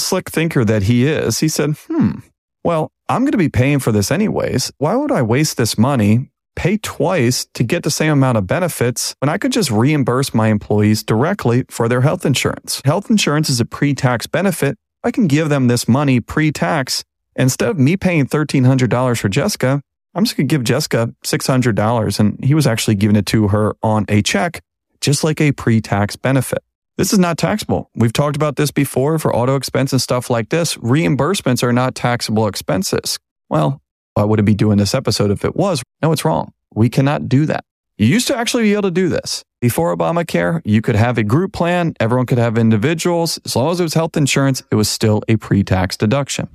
slick 0.00 0.28
thinker 0.28 0.64
that 0.64 0.84
he 0.84 1.06
is, 1.06 1.38
he 1.38 1.48
said, 1.48 1.76
hmm, 1.86 2.18
well, 2.64 2.90
I'm 3.08 3.22
going 3.22 3.32
to 3.32 3.38
be 3.38 3.48
paying 3.48 3.78
for 3.78 3.92
this 3.92 4.10
anyways. 4.10 4.72
Why 4.78 4.96
would 4.96 5.12
I 5.12 5.22
waste 5.22 5.56
this 5.56 5.78
money 5.78 6.30
pay 6.58 6.76
twice 6.76 7.46
to 7.54 7.62
get 7.62 7.84
the 7.84 7.90
same 7.90 8.12
amount 8.12 8.36
of 8.36 8.48
benefits 8.48 9.14
when 9.20 9.28
I 9.28 9.38
could 9.38 9.52
just 9.52 9.70
reimburse 9.70 10.34
my 10.34 10.48
employees 10.48 11.04
directly 11.04 11.64
for 11.70 11.88
their 11.88 12.00
health 12.00 12.26
insurance. 12.26 12.82
Health 12.84 13.08
insurance 13.10 13.48
is 13.48 13.60
a 13.60 13.64
pre 13.64 13.94
tax 13.94 14.26
benefit. 14.26 14.76
I 15.04 15.12
can 15.12 15.28
give 15.28 15.50
them 15.50 15.68
this 15.68 15.86
money 15.86 16.18
pre 16.18 16.50
tax. 16.50 17.04
Instead 17.36 17.68
of 17.68 17.78
me 17.78 17.96
paying 17.96 18.26
$1,300 18.26 19.20
for 19.20 19.28
Jessica, 19.28 19.80
I'm 20.16 20.24
just 20.24 20.36
going 20.36 20.48
to 20.48 20.52
give 20.52 20.64
Jessica 20.64 21.14
$600. 21.24 22.18
And 22.18 22.44
he 22.44 22.54
was 22.54 22.66
actually 22.66 22.96
giving 22.96 23.14
it 23.14 23.26
to 23.26 23.46
her 23.48 23.76
on 23.80 24.04
a 24.08 24.20
check, 24.20 24.60
just 25.00 25.22
like 25.22 25.40
a 25.40 25.52
pre 25.52 25.80
tax 25.80 26.16
benefit. 26.16 26.58
This 26.96 27.12
is 27.12 27.20
not 27.20 27.38
taxable. 27.38 27.88
We've 27.94 28.12
talked 28.12 28.34
about 28.34 28.56
this 28.56 28.72
before 28.72 29.20
for 29.20 29.32
auto 29.32 29.54
expense 29.54 29.92
and 29.92 30.02
stuff 30.02 30.28
like 30.28 30.48
this. 30.48 30.74
Reimbursements 30.78 31.62
are 31.62 31.72
not 31.72 31.94
taxable 31.94 32.48
expenses. 32.48 33.20
Well, 33.48 33.80
why 34.18 34.24
would 34.24 34.40
it 34.40 34.44
be 34.44 34.54
doing 34.54 34.78
this 34.78 34.96
episode 34.96 35.30
if 35.30 35.44
it 35.44 35.54
was? 35.54 35.80
No, 36.02 36.10
it's 36.10 36.24
wrong. 36.24 36.52
We 36.74 36.88
cannot 36.88 37.28
do 37.28 37.46
that. 37.46 37.64
You 37.98 38.08
used 38.08 38.26
to 38.26 38.36
actually 38.36 38.64
be 38.64 38.72
able 38.72 38.82
to 38.82 38.90
do 38.90 39.08
this. 39.08 39.44
Before 39.60 39.96
Obamacare, 39.96 40.60
you 40.64 40.82
could 40.82 40.96
have 40.96 41.18
a 41.18 41.22
group 41.22 41.52
plan, 41.52 41.94
everyone 42.00 42.26
could 42.26 42.38
have 42.38 42.58
individuals. 42.58 43.38
As 43.44 43.54
long 43.54 43.70
as 43.70 43.78
it 43.78 43.84
was 43.84 43.94
health 43.94 44.16
insurance, 44.16 44.60
it 44.72 44.74
was 44.74 44.88
still 44.88 45.22
a 45.28 45.36
pre 45.36 45.62
tax 45.62 45.96
deduction. 45.96 46.48